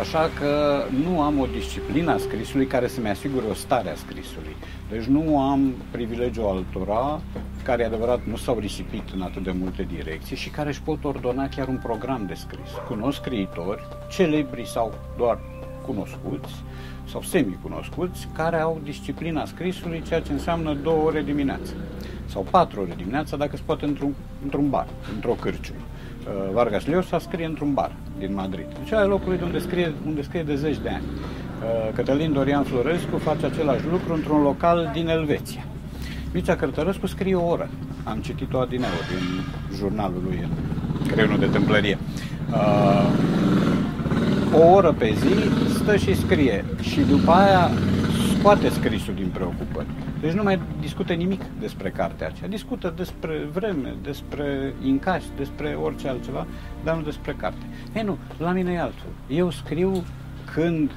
Așa 0.00 0.30
că 0.38 0.82
nu 1.04 1.20
am 1.20 1.38
o 1.38 1.46
disciplină 1.46 2.12
a 2.12 2.18
scrisului 2.18 2.66
care 2.66 2.86
să-mi 2.86 3.08
asigure 3.08 3.46
o 3.50 3.54
stare 3.54 3.90
a 3.90 3.94
scrisului. 3.94 4.56
Deci 4.90 5.04
nu 5.04 5.40
am 5.40 5.74
privilegiul 5.90 6.46
altora 6.46 7.20
care, 7.62 7.82
e 7.82 7.86
adevărat, 7.86 8.20
nu 8.24 8.36
s-au 8.36 8.58
risipit 8.58 9.08
în 9.14 9.22
atât 9.22 9.42
de 9.42 9.50
multe 9.50 9.82
direcții 9.82 10.36
și 10.36 10.48
care 10.48 10.68
își 10.68 10.82
pot 10.82 11.04
ordona 11.04 11.48
chiar 11.48 11.68
un 11.68 11.80
program 11.82 12.26
de 12.26 12.34
scris. 12.34 12.70
Cunosc 12.88 13.18
scriitori, 13.18 13.86
celebri 14.10 14.66
sau 14.68 14.94
doar 15.16 15.38
cunoscuți, 15.86 16.54
sau 17.10 17.22
semi-cunoscuți, 17.22 18.28
care 18.36 18.60
au 18.60 18.80
disciplina 18.84 19.44
scrisului, 19.44 20.02
ceea 20.06 20.20
ce 20.20 20.32
înseamnă 20.32 20.74
două 20.82 21.02
ore 21.02 21.22
dimineața 21.22 21.72
sau 22.26 22.46
patru 22.50 22.80
ore 22.80 22.94
dimineața, 22.96 23.36
dacă 23.36 23.56
se 23.56 23.62
poate 23.64 23.84
într-un, 23.84 24.14
într-un 24.42 24.70
bar, 24.70 24.86
într-o 25.14 25.36
cârciumă. 25.40 25.78
Uh, 25.78 26.52
Vargas 26.52 26.86
Llosa 26.86 27.18
scrie 27.18 27.46
într-un 27.46 27.74
bar 27.74 27.92
din 28.18 28.34
Madrid. 28.34 28.66
Deci 28.82 28.92
are 28.92 29.06
locului 29.06 29.38
de 29.38 29.44
unde 29.44 29.58
scrie, 29.58 29.92
unde 30.06 30.22
scrie 30.22 30.42
de 30.42 30.54
zeci 30.54 30.78
de 30.82 30.88
ani. 30.88 31.04
Uh, 31.04 31.94
Cătălin 31.94 32.32
Dorian 32.32 32.62
Florescu 32.62 33.16
face 33.16 33.46
același 33.46 33.86
lucru 33.90 34.14
într-un 34.14 34.42
local 34.42 34.90
din 34.92 35.08
Elveția. 35.08 35.64
Mircea 36.32 36.56
Cărtărescu 36.56 37.06
scrie 37.06 37.34
o 37.34 37.46
oră. 37.46 37.68
Am 38.04 38.18
citit-o 38.18 38.58
adineauri 38.58 39.08
din 39.08 39.44
jurnalul 39.76 40.22
lui 40.24 40.48
în 41.00 41.06
creionul 41.06 41.38
de 41.38 41.46
tâmplărie. 41.46 41.98
Uh, 42.50 43.08
o 44.54 44.72
oră 44.72 44.92
pe 44.98 45.14
zi 45.18 45.34
stă 45.84 45.96
și 45.96 46.16
scrie 46.16 46.64
și 46.80 47.00
după 47.00 47.30
aia 47.30 47.70
scoate 48.38 48.68
scrisul 48.68 49.14
din 49.14 49.28
preocupări. 49.32 49.86
Deci 50.20 50.32
nu 50.32 50.42
mai 50.42 50.60
discută 50.80 51.12
nimic 51.12 51.40
despre 51.60 51.90
cartea 51.90 52.26
aceea. 52.26 52.48
Discută 52.48 52.92
despre 52.96 53.48
vreme, 53.52 53.94
despre 54.02 54.74
incași, 54.84 55.26
despre 55.36 55.78
orice 55.82 56.08
altceva, 56.08 56.46
dar 56.84 56.96
nu 56.96 57.02
despre 57.02 57.34
carte. 57.38 57.64
Ei 57.94 58.02
nu, 58.02 58.18
la 58.38 58.50
mine 58.50 58.72
e 58.72 58.80
altfel. 58.80 59.10
Eu 59.28 59.50
scriu 59.50 60.04
când 60.54 60.90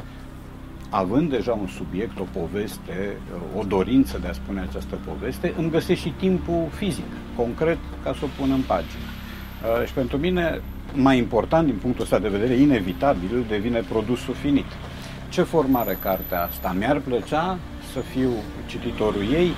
având 0.89 1.29
deja 1.29 1.51
un 1.53 1.67
subiect, 1.67 2.19
o 2.19 2.39
poveste, 2.39 3.17
o 3.57 3.63
dorință 3.63 4.17
de 4.21 4.27
a 4.27 4.33
spune 4.33 4.61
această 4.61 4.97
poveste, 5.05 5.53
îmi 5.57 5.69
găsesc 5.69 6.01
și 6.01 6.09
timpul 6.09 6.67
fizic, 6.71 7.11
concret, 7.35 7.79
ca 8.03 8.13
să 8.13 8.19
o 8.23 8.27
pun 8.37 8.51
în 8.51 8.61
pagină. 8.67 9.07
Uh, 9.79 9.87
și 9.87 9.93
pentru 9.93 10.17
mine, 10.17 10.61
mai 10.93 11.17
important 11.17 11.65
din 11.65 11.75
punctul 11.81 12.03
ăsta 12.03 12.19
de 12.19 12.27
vedere, 12.27 12.53
inevitabil, 12.53 13.45
devine 13.47 13.79
produsul 13.89 14.33
finit. 14.33 14.65
Ce 15.29 15.41
formare 15.41 15.97
cartea 16.01 16.43
asta? 16.43 16.75
Mi-ar 16.77 16.99
plăcea 16.99 17.57
să 17.93 17.99
fiu 17.99 18.29
cititorul 18.65 19.21
ei, 19.31 19.51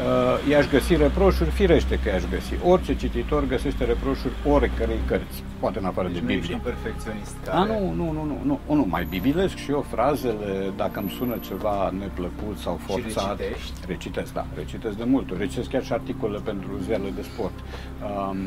uh, 0.00 0.50
i-aș 0.50 0.68
găsi 0.68 0.96
reproșuri, 0.96 1.50
firește 1.50 1.98
că 2.02 2.08
i-aș 2.08 2.22
găsi. 2.30 2.54
Orice 2.64 2.96
cititor 2.96 3.46
găsește 3.46 3.84
reproșuri 3.84 4.32
oricărei 4.48 4.98
cărți, 5.06 5.42
poate 5.60 5.78
în 5.78 5.84
afară 5.84 6.08
deci 6.08 6.16
de 6.16 6.24
Biblie. 6.32 6.54
Nu 6.54 6.60
perfecționist 6.62 7.34
care... 7.44 7.56
A, 7.58 7.64
nu, 7.64 7.92
nu, 7.94 8.12
nu, 8.12 8.24
nu, 8.24 8.58
nu, 8.66 8.74
nu, 8.74 8.86
mai 8.88 9.06
bibilesc 9.10 9.56
și 9.56 9.70
eu 9.70 9.84
frazele, 9.90 10.72
dacă 10.76 11.00
îmi 11.00 11.10
sună 11.18 11.36
ceva 11.40 11.92
neplăcut 11.98 12.58
sau 12.58 12.80
forțat. 12.86 13.38
Și 13.38 13.44
recitești? 13.46 13.72
Recitesc, 13.86 14.32
da, 14.32 14.46
recitesc 14.56 14.96
de 14.96 15.04
mult. 15.04 15.38
Recitesc 15.38 15.68
chiar 15.70 15.84
și 15.84 15.92
articole 15.92 16.38
pentru 16.44 16.70
ziarele 16.82 17.10
de 17.16 17.22
sport. 17.22 17.52
Um, 17.58 18.38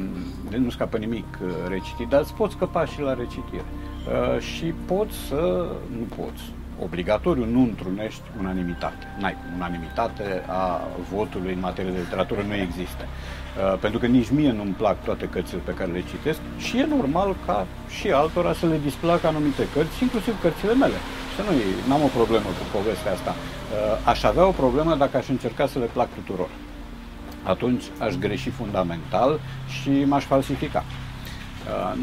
de 0.50 0.58
nu 0.58 0.70
scapă 0.70 0.98
nimic 0.98 1.26
uh, 1.44 1.50
recitit, 1.68 2.08
dar 2.08 2.22
îți 2.22 2.34
poți 2.34 2.54
scăpa 2.54 2.86
și 2.86 3.02
la 3.02 3.14
recitire. 3.14 3.66
Uh, 3.66 4.40
și 4.40 4.74
poți 4.86 5.16
să, 5.28 5.66
nu 5.98 6.06
poți, 6.16 6.42
obligatoriu 6.84 7.46
nu 7.46 7.62
întrunești 7.62 8.22
unanimitate. 8.40 9.08
N-ai 9.20 9.36
unanimitate 9.56 10.44
a 10.48 10.82
votului 11.13 11.54
în 11.54 11.60
materie 11.60 11.92
de 11.92 11.98
literatură 11.98 12.42
nu 12.48 12.56
există. 12.56 13.04
Uh, 13.06 13.78
pentru 13.80 14.00
că 14.00 14.06
nici 14.06 14.30
mie 14.30 14.52
nu-mi 14.52 14.78
plac 14.78 15.04
toate 15.04 15.26
cărțile 15.26 15.62
pe 15.63 15.74
care 15.74 15.92
le 15.92 16.04
citesc 16.10 16.40
și 16.58 16.78
e 16.78 16.86
normal 16.86 17.36
ca 17.46 17.68
și 17.90 18.12
altora 18.12 18.54
să 18.54 18.66
le 18.66 18.80
displacă 18.84 19.28
anumite 19.28 19.68
cărți, 19.74 20.04
inclusiv 20.04 20.42
cărțile 20.42 20.74
mele. 20.74 20.98
Să 21.36 21.42
nu 21.42 21.52
n-am 21.88 22.04
o 22.04 22.16
problemă 22.18 22.46
cu 22.46 22.78
povestea 22.78 23.12
asta. 23.12 23.36
Uh, 23.36 24.10
aș 24.12 24.24
avea 24.24 24.46
o 24.46 24.52
problemă 24.52 24.96
dacă 24.96 25.18
aș 25.18 25.28
încerca 25.28 25.68
să 25.68 25.80
le 25.80 25.90
plac 25.94 26.08
tuturor. 26.13 26.50
Atunci 27.44 27.84
aș 28.00 28.13
greși 28.16 28.50
fundamental 28.50 29.40
și 29.68 30.04
m-aș 30.06 30.24
falsifica. 30.24 30.84
Uh, 31.68 31.98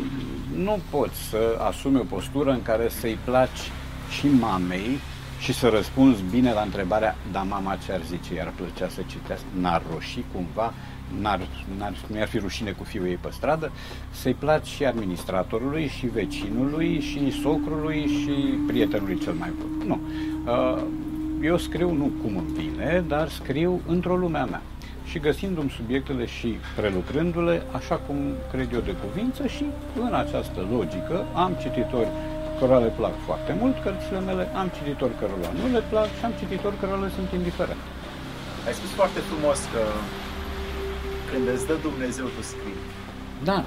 nu 0.56 0.78
poți 0.90 1.16
să 1.30 1.38
asumi 1.68 1.98
o 1.98 2.14
postură 2.14 2.50
în 2.50 2.62
care 2.62 2.88
să-i 2.88 3.18
placi 3.24 3.70
și 4.18 4.26
mamei 4.40 4.98
și 5.38 5.52
să 5.52 5.68
răspunzi 5.68 6.22
bine 6.30 6.52
la 6.52 6.60
întrebarea, 6.60 7.16
dar 7.32 7.44
mama 7.48 7.76
ce 7.84 7.92
ar 7.92 8.00
zice, 8.08 8.34
i-ar 8.34 8.52
plăcea 8.56 8.88
să 8.88 9.00
citească, 9.06 9.46
n-ar 9.60 9.82
roși 9.92 10.24
cumva, 10.32 10.74
n-ar, 11.20 11.40
n-ar, 11.78 11.94
nu 12.06 12.20
ar 12.20 12.28
fi 12.28 12.38
rușine 12.38 12.70
cu 12.70 12.84
fiul 12.84 13.06
ei 13.06 13.18
pe 13.20 13.28
stradă, 13.30 13.72
să-i 14.10 14.34
placi 14.34 14.66
și 14.66 14.84
administratorului, 14.84 15.88
și 15.98 16.06
vecinului, 16.06 17.00
și 17.00 17.40
socrului, 17.42 18.06
și 18.06 18.32
prietenului 18.66 19.18
cel 19.18 19.32
mai 19.32 19.52
bun. 19.58 19.86
Nu. 19.86 20.00
Uh, 20.52 20.82
eu 21.42 21.56
scriu 21.56 21.92
nu 21.92 22.10
cum 22.22 22.36
îmi 22.36 22.52
vine, 22.58 23.04
dar 23.08 23.28
scriu 23.28 23.80
într-o 23.86 24.16
lume 24.16 24.38
a 24.38 24.44
mea. 24.44 24.62
Și 25.04 25.18
găsindu-mi 25.18 25.74
subiectele 25.76 26.26
și 26.26 26.56
prelucrându-le 26.76 27.62
așa 27.72 27.94
cum 27.94 28.16
cred 28.50 28.72
eu 28.72 28.80
de 28.80 28.94
cuvință 29.04 29.46
și 29.46 29.64
în 30.00 30.14
această 30.14 30.66
logică 30.70 31.24
am 31.34 31.56
cititori 31.60 32.08
cărora 32.58 32.84
le 32.86 32.92
plac 33.00 33.14
foarte 33.28 33.52
mult 33.60 33.76
cărțile 33.84 34.20
mele, 34.28 34.44
am 34.60 34.68
cititori 34.76 35.18
cărora 35.20 35.50
nu 35.60 35.66
le 35.76 35.82
plac 35.90 36.08
și 36.18 36.24
am 36.24 36.34
cititori 36.40 36.80
cărora 36.80 37.04
le 37.04 37.10
sunt 37.18 37.28
indiferent. 37.40 37.82
Ai 38.66 38.74
spus 38.78 38.90
foarte 39.00 39.20
frumos 39.28 39.58
că 39.72 39.82
când 41.30 41.44
îți 41.54 41.66
dă 41.66 41.76
Dumnezeu, 41.88 42.26
tu 42.36 42.42
scrii. 42.52 42.80
Da, 43.48 43.58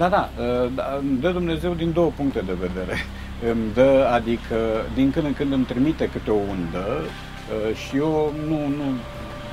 da, 0.00 0.08
da, 0.08 0.22
da, 0.74 0.84
îmi 1.00 1.18
dă 1.24 1.30
Dumnezeu 1.30 1.72
din 1.82 1.90
două 1.92 2.10
puncte 2.16 2.40
de 2.50 2.56
vedere. 2.66 2.96
Îmi 3.50 3.66
dă, 3.74 4.08
adică, 4.18 4.58
din 4.94 5.10
când 5.10 5.26
în 5.26 5.34
când 5.34 5.52
îmi 5.52 5.64
trimite 5.64 6.08
câte 6.12 6.30
o 6.30 6.40
undă 6.54 6.86
uh, 7.00 7.76
și 7.76 7.96
eu 7.96 8.34
nu, 8.48 8.58
nu, 8.78 8.86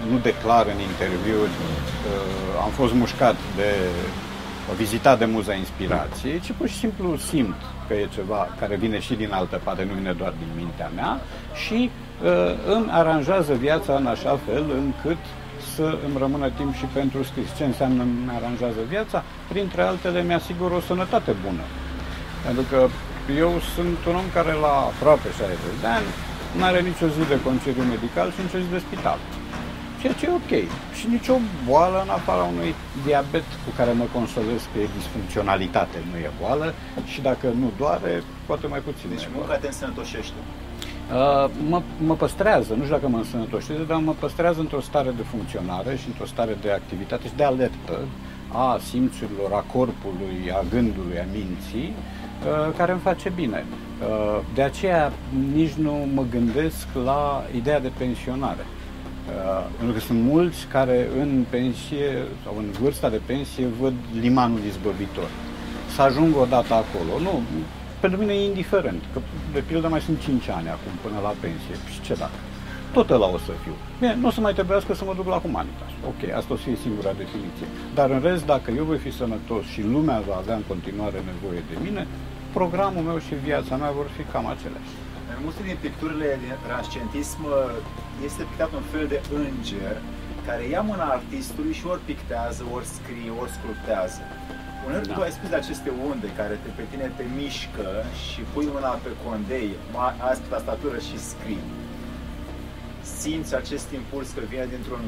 nu 0.10 0.17
declar 0.30 0.65
în 0.65 0.80
interviuri, 0.89 1.56
uh, 1.60 2.63
am 2.63 2.69
fost 2.69 2.93
mușcat 2.93 3.36
de 3.56 3.71
vizitat 4.73 5.19
de 5.19 5.25
Muza 5.25 5.54
Inspirației, 5.54 6.39
ci 6.39 6.51
pur 6.58 6.67
și 6.67 6.78
simplu 6.78 7.17
simt 7.17 7.56
că 7.88 7.93
e 7.93 8.08
ceva 8.13 8.47
care 8.60 8.75
vine 8.75 8.99
și 8.99 9.13
din 9.13 9.32
altă 9.32 9.62
parte, 9.63 9.84
nu 9.84 9.93
vine 9.93 10.12
doar 10.12 10.34
din 10.38 10.47
mintea 10.56 10.91
mea 10.95 11.19
și 11.65 11.89
uh, 11.89 12.30
îmi 12.75 12.89
aranjează 12.91 13.54
viața 13.54 13.95
în 13.95 14.06
așa 14.06 14.39
fel 14.45 14.65
încât 14.82 15.21
să 15.75 15.97
îmi 16.06 16.17
rămână 16.17 16.49
timp 16.49 16.73
și 16.75 16.86
pentru 16.93 17.23
scris. 17.23 17.47
Ce 17.58 17.63
înseamnă 17.63 18.01
îmi 18.01 18.32
aranjează 18.38 18.82
viața? 18.89 19.23
Printre 19.47 19.82
altele 19.82 20.23
mi-asigur 20.23 20.71
o 20.71 20.80
sănătate 20.80 21.32
bună. 21.45 21.65
Pentru 22.45 22.63
că 22.71 22.88
eu 23.38 23.51
sunt 23.75 23.97
un 24.10 24.15
om 24.15 24.28
care 24.34 24.54
la 24.65 24.73
aproape 24.91 25.28
60 25.38 25.58
de 25.82 25.88
ani 25.97 26.10
nu 26.58 26.63
are 26.63 26.80
nicio 26.89 27.08
zi 27.15 27.21
de 27.34 27.41
concediu 27.47 27.84
medical 27.84 28.28
și 28.32 28.41
nicio 28.45 28.60
zi 28.63 28.69
de 28.75 28.86
spital 28.88 29.19
ceea 30.06 30.18
ce 30.20 30.26
e 30.26 30.41
ok. 30.41 30.54
Și 30.98 31.06
nicio 31.10 31.36
boală 31.68 32.02
în 32.06 32.10
afara 32.10 32.44
unui 32.44 32.74
diabet 33.06 33.48
cu 33.65 33.72
care 33.78 33.91
mă 33.91 34.06
consolez 34.13 34.62
că 34.72 34.80
e 34.80 34.98
disfuncționalitate, 34.98 35.98
nu 36.12 36.18
e 36.18 36.30
boală 36.41 36.74
și 37.06 37.22
dacă 37.22 37.48
nu 37.48 37.72
doare, 37.78 38.24
poate 38.46 38.68
mai 38.68 38.80
puțin. 38.80 39.10
Deci 39.10 39.28
munca 39.36 39.56
te 39.56 39.68
însănătoșește. 39.68 40.39
Uh, 40.44 41.50
mă, 41.70 41.82
mă 42.06 42.15
păstrează, 42.15 42.74
nu 42.74 42.84
știu 42.84 42.96
dacă 42.96 43.08
mă 43.08 43.18
însănătoșește, 43.18 43.84
dar 43.88 43.98
mă 43.98 44.13
păstrează 44.20 44.60
într-o 44.60 44.82
stare 44.82 45.12
de 45.20 45.22
funcționare 45.22 45.96
și 45.96 46.08
într-o 46.08 46.26
stare 46.26 46.58
de 46.62 46.72
activitate 46.72 47.28
și 47.28 47.36
de 47.36 47.44
alertă 47.44 47.96
a 48.52 48.80
simțurilor, 48.89 49.52
a 49.52 49.63
corpului, 49.74 50.38
a 50.60 50.63
gândului, 50.70 51.20
a 51.20 51.26
minții, 51.32 51.94
uh, 51.94 52.74
care 52.78 52.91
îmi 52.91 53.02
face 53.02 53.32
bine. 53.36 53.65
Uh, 53.65 54.39
de 54.54 54.62
aceea 54.62 55.12
nici 55.54 55.74
nu 55.74 56.08
mă 56.13 56.24
gândesc 56.30 56.88
la 57.04 57.44
ideea 57.56 57.80
de 57.80 57.91
pensionare. 57.98 58.65
Uh, 59.26 59.66
pentru 59.78 59.94
că 59.96 60.02
sunt 60.10 60.22
mulți 60.22 60.60
care 60.76 61.08
în 61.22 61.46
pensie 61.50 62.10
sau 62.44 62.54
în 62.58 62.68
vârsta 62.82 63.10
de 63.10 63.22
pensie 63.26 63.66
văd 63.82 63.94
limanul 64.20 64.60
izbăvitor. 64.68 65.30
Să 65.96 66.02
ajung 66.02 66.36
odată 66.36 66.74
acolo. 66.74 67.14
Nu, 67.28 67.42
pentru 68.00 68.20
mine 68.20 68.34
e 68.34 68.52
indiferent, 68.52 69.02
că 69.14 69.20
de 69.54 69.62
pildă 69.70 69.88
mai 69.88 70.02
sunt 70.02 70.20
5 70.20 70.50
ani 70.58 70.68
acum 70.76 70.94
până 71.06 71.18
la 71.28 71.34
pensie. 71.44 71.76
Și 71.94 72.02
ce 72.02 72.14
dacă? 72.14 72.40
Tot 72.96 73.10
ăla 73.10 73.28
o 73.38 73.38
să 73.38 73.52
fiu. 73.64 73.76
Bine, 74.00 74.16
nu 74.22 74.28
o 74.28 74.32
să 74.36 74.42
mai 74.42 74.54
trebuiască 74.54 74.92
să 74.94 75.04
mă 75.06 75.14
duc 75.20 75.28
la 75.34 75.44
Humanitas. 75.46 75.92
Ok, 76.12 76.22
asta 76.40 76.54
o 76.54 76.58
să 76.58 76.64
fie 76.64 76.78
singura 76.86 77.12
definiție. 77.24 77.68
Dar 77.98 78.10
în 78.16 78.22
rest, 78.28 78.46
dacă 78.46 78.68
eu 78.80 78.84
voi 78.92 79.00
fi 79.06 79.12
sănătos 79.22 79.64
și 79.74 79.82
lumea 79.94 80.20
va 80.30 80.36
avea 80.36 80.56
în 80.56 80.66
continuare 80.72 81.20
nevoie 81.32 81.62
de 81.70 81.76
mine, 81.86 82.08
programul 82.58 83.04
meu 83.10 83.18
și 83.28 83.34
viața 83.50 83.74
mea 83.82 83.92
vor 84.00 84.08
fi 84.16 84.24
cam 84.32 84.46
aceleași. 84.56 84.94
În 85.36 85.41
multe 85.43 85.62
din 85.69 85.78
picturile 85.86 86.30
din 86.43 86.54
transcentism 86.65 87.41
este 88.28 88.41
pictat 88.50 88.72
un 88.80 88.86
fel 88.93 89.05
de 89.14 89.20
înger 89.41 89.97
care 90.47 90.64
ia 90.74 90.82
mâna 90.82 91.07
artistului 91.18 91.74
și 91.80 91.86
ori 91.93 92.03
pictează, 92.12 92.62
ori 92.76 92.88
scrie, 92.97 93.32
ori 93.41 93.51
sculptează. 93.57 94.22
Uneori 94.86 95.07
da. 95.07 95.14
tu 95.14 95.22
ai 95.22 95.32
spus 95.38 95.49
de 95.49 95.55
aceste 95.55 95.89
unde 96.10 96.28
care 96.39 96.55
te, 96.64 96.70
pe 96.78 96.84
tine 96.91 97.12
te 97.18 97.26
mișcă 97.39 97.88
și 98.24 98.39
pui 98.53 98.68
mâna 98.76 98.89
pe 99.05 99.12
condei, 99.24 99.70
azi 100.30 100.41
pe 100.41 100.47
tastatură 100.49 100.97
și 101.07 101.18
scrii. 101.30 101.64
Simți 103.20 103.55
acest 103.55 103.88
impuls 103.99 104.28
că 104.36 104.41
vine 104.49 104.68
dintr-un 104.74 105.03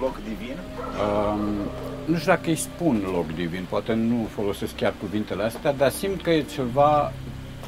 loc 0.00 0.14
divin? 0.30 0.56
Um, 1.04 1.40
nu 2.04 2.16
știu 2.16 2.32
dacă 2.32 2.48
îi 2.48 2.56
spun 2.56 2.96
loc 3.12 3.34
divin, 3.34 3.64
poate 3.68 3.92
nu 3.92 4.28
folosesc 4.36 4.74
chiar 4.74 4.94
cuvintele 5.00 5.42
astea, 5.42 5.72
dar 5.72 5.90
simt 5.90 6.22
că 6.22 6.30
e 6.30 6.42
ceva 6.42 7.12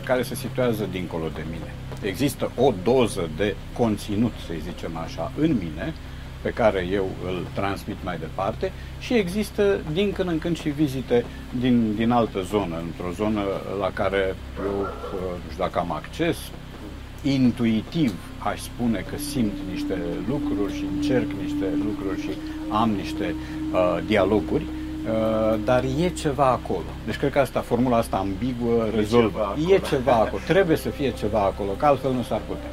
care 0.04 0.22
se 0.22 0.34
situează 0.34 0.88
dincolo 0.90 1.28
de 1.34 1.44
mine. 1.50 1.74
Există 2.02 2.50
o 2.56 2.72
doză 2.82 3.28
de 3.36 3.54
conținut, 3.78 4.32
să 4.46 4.52
zicem 4.62 4.96
așa, 4.96 5.32
în 5.38 5.56
mine, 5.58 5.94
pe 6.42 6.50
care 6.50 6.88
eu 6.92 7.08
îl 7.26 7.46
transmit 7.54 7.96
mai 8.04 8.18
departe 8.18 8.72
și 8.98 9.14
există 9.14 9.80
din 9.92 10.12
când 10.12 10.28
în 10.28 10.38
când 10.38 10.58
și 10.58 10.68
vizite 10.68 11.24
din, 11.60 11.94
din 11.94 12.10
altă 12.10 12.42
zonă, 12.42 12.76
într-o 12.84 13.12
zonă 13.12 13.42
la 13.80 13.90
care 13.94 14.34
eu, 14.64 14.80
nu 15.44 15.50
știu 15.50 15.64
dacă 15.64 15.78
am 15.78 15.92
acces, 15.92 16.36
intuitiv 17.22 18.14
aș 18.38 18.60
spune 18.60 19.04
că 19.10 19.16
simt 19.18 19.52
niște 19.70 19.98
lucruri 20.28 20.74
și 20.74 20.84
încerc 20.96 21.30
niște 21.42 21.66
lucruri 21.84 22.20
și 22.20 22.30
am 22.68 22.90
niște 22.90 23.34
uh, 23.72 23.98
dialoguri, 24.06 24.62
uh, 24.62 24.81
dar 25.64 25.84
e 26.04 26.08
ceva 26.08 26.46
acolo. 26.46 26.90
Deci 27.06 27.16
cred 27.16 27.32
că 27.32 27.38
asta, 27.38 27.60
formula 27.60 27.96
asta 27.96 28.16
ambiguă 28.16 28.86
rezolvă. 28.94 29.54
E 29.56 29.60
ceva, 29.60 29.74
e 29.74 29.78
ceva 29.78 30.12
acolo. 30.12 30.42
Trebuie 30.46 30.76
să 30.76 30.88
fie 30.88 31.10
ceva 31.10 31.40
acolo, 31.40 31.70
că 31.70 31.86
altfel 31.86 32.12
nu 32.12 32.22
s-ar 32.22 32.40
putea. 32.48 32.70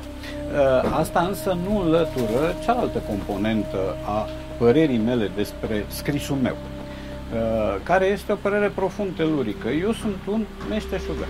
Uh, 0.49 0.97
asta 0.99 1.19
însă 1.19 1.57
nu 1.67 1.81
înlătură 1.81 2.55
cealaltă 2.63 3.01
componentă 3.07 3.95
a 4.05 4.27
părerii 4.57 4.97
mele 4.97 5.31
despre 5.35 5.85
scrisul 5.87 6.35
meu, 6.35 6.55
uh, 6.57 7.75
care 7.83 8.05
este 8.05 8.31
o 8.31 8.35
părere 8.35 8.71
profund 8.75 9.15
telurică. 9.15 9.67
Eu 9.67 9.91
sunt 9.91 10.15
un 10.27 10.45
meșteșugar. 10.69 11.27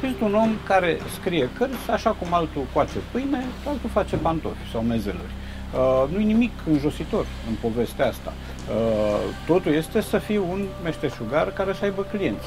Sunt 0.00 0.20
un 0.20 0.34
om 0.34 0.50
care 0.66 0.98
scrie 1.20 1.48
cărți 1.58 1.90
așa 1.90 2.10
cum 2.10 2.34
altul 2.34 2.66
coace 2.72 2.98
pâine, 3.12 3.44
altul 3.66 3.90
face 3.92 4.16
pantofi 4.16 4.70
sau 4.72 4.80
mezeluri. 4.80 5.32
Uh, 5.74 6.04
nu-i 6.12 6.24
nimic 6.24 6.52
înjositor 6.70 7.26
în 7.48 7.54
povestea 7.60 8.06
asta. 8.06 8.32
Uh, 8.32 9.18
totul 9.46 9.72
este 9.72 10.00
să 10.00 10.18
fii 10.18 10.36
un 10.36 10.66
meșteșugar 10.82 11.52
care 11.52 11.72
să 11.72 11.84
aibă 11.84 12.02
clienți. 12.02 12.46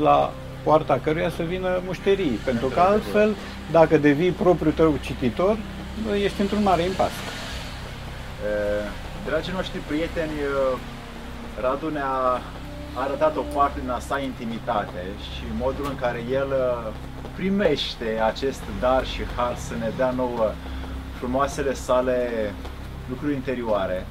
La 0.00 0.32
poarta 0.62 1.00
căruia 1.02 1.30
să 1.30 1.42
vină 1.42 1.80
mușterii, 1.84 2.38
pentru 2.44 2.66
că 2.66 2.80
altfel, 2.80 3.34
dacă 3.70 3.96
devii 3.96 4.30
propriul 4.30 4.72
tău 4.72 4.94
cititor, 5.00 5.56
ești 6.22 6.40
într-un 6.40 6.62
mare 6.62 6.82
impas. 6.82 7.10
Dragii 9.26 9.52
noștri 9.52 9.78
prieteni, 9.78 10.32
Radu 11.60 11.88
ne-a 11.88 12.40
arătat 12.94 13.36
o 13.36 13.40
parte 13.54 13.80
din 13.80 13.90
a 13.90 13.98
sa 13.98 14.18
intimitate 14.18 15.02
și 15.34 15.44
modul 15.58 15.86
în 15.88 15.96
care 15.96 16.24
el 16.30 16.54
primește 17.36 18.20
acest 18.26 18.62
dar 18.80 19.06
și 19.06 19.22
har 19.36 19.56
să 19.56 19.74
ne 19.78 19.90
dea 19.96 20.10
nouă 20.10 20.52
frumoasele 21.18 21.74
sale 21.74 22.28
lucruri 23.08 23.34
interioare 23.34 24.06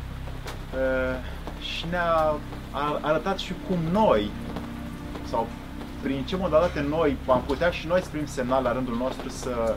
și 1.60 1.86
ne-a 1.90 2.36
arătat 3.02 3.38
și 3.38 3.54
cum 3.68 3.78
noi, 3.92 4.32
sau 5.30 5.48
prin 6.02 6.24
ce 6.26 6.36
modalitate 6.36 6.86
noi 6.90 7.18
am 7.28 7.42
putea 7.46 7.70
și 7.70 7.88
noi 7.88 8.02
să 8.02 8.10
primim 8.10 8.28
semnal 8.28 8.64
la 8.64 8.72
rândul 8.72 8.96
nostru 8.96 9.30
să 9.30 9.76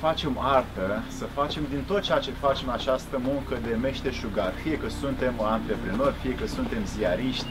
facem 0.00 0.38
artă, 0.40 1.02
să 1.08 1.24
facem 1.24 1.62
din 1.70 1.82
tot 1.86 2.02
ceea 2.02 2.18
ce 2.18 2.30
facem 2.30 2.68
această 2.68 3.20
muncă 3.22 3.58
de 3.66 3.74
meșteșugar, 3.74 4.52
fie 4.62 4.76
că 4.76 4.88
suntem 4.88 5.34
antreprenori, 5.42 6.14
fie 6.22 6.34
că 6.34 6.46
suntem 6.46 6.84
ziariști, 6.84 7.46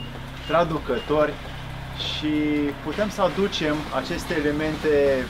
traducători 0.48 1.34
și 2.08 2.34
putem 2.84 3.10
să 3.10 3.22
aducem 3.22 3.76
aceste 3.96 4.34
elemente 4.36 5.26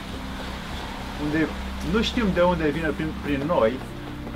unde 1.24 1.48
nu 1.92 2.02
știm 2.02 2.26
de 2.34 2.40
unde 2.42 2.68
vine 2.68 2.88
prin, 2.88 3.10
prin 3.24 3.42
noi, 3.46 3.72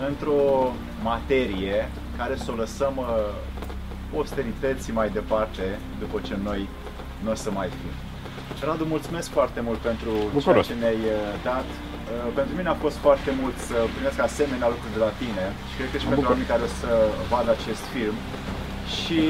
într-o 0.09 0.73
materie 1.03 1.91
care 2.17 2.37
să 2.37 2.51
o 2.51 2.55
lăsăm 2.55 2.95
uh, 2.97 3.07
posterității 4.15 4.93
mai 4.93 5.09
departe 5.11 5.79
după 5.99 6.21
ce 6.27 6.37
noi 6.43 6.69
nu 7.25 7.31
o 7.31 7.35
să 7.35 7.51
mai 7.51 7.69
fim. 7.69 7.95
Radu, 8.69 8.85
mulțumesc 8.85 9.29
foarte 9.31 9.61
mult 9.61 9.79
pentru 9.79 10.11
Bucuros. 10.33 10.45
ceea 10.45 10.63
ce 10.63 10.75
ne-ai 10.83 11.01
uh, 11.17 11.35
dat. 11.45 11.69
Uh, 11.69 12.33
pentru 12.35 12.55
mine 12.57 12.69
a 12.69 12.83
fost 12.85 12.97
foarte 12.97 13.31
mult 13.41 13.57
să 13.69 13.77
primesc 13.95 14.19
asemenea 14.21 14.69
lucruri 14.69 14.93
de 14.97 15.03
la 15.07 15.13
tine 15.23 15.45
și 15.69 15.75
cred 15.79 15.91
că 15.93 15.99
și 15.99 16.07
pentru 16.07 16.29
oamenii 16.29 16.53
care 16.53 16.63
o 16.69 16.73
să 16.83 16.91
vadă 17.33 17.51
acest 17.59 17.85
film. 17.95 18.17
Și 18.99 19.23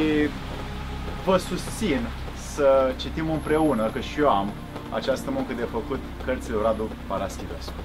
vă 1.26 1.36
susțin 1.50 2.00
să 2.52 2.68
citim 3.00 3.30
împreună, 3.30 3.84
că 3.94 4.00
și 4.00 4.20
eu 4.20 4.28
am 4.40 4.48
această 4.98 5.30
muncă 5.30 5.52
de 5.56 5.66
făcut 5.76 6.00
cărțile 6.24 6.56
Radu 6.62 6.86
Paraschivescu. 7.06 7.80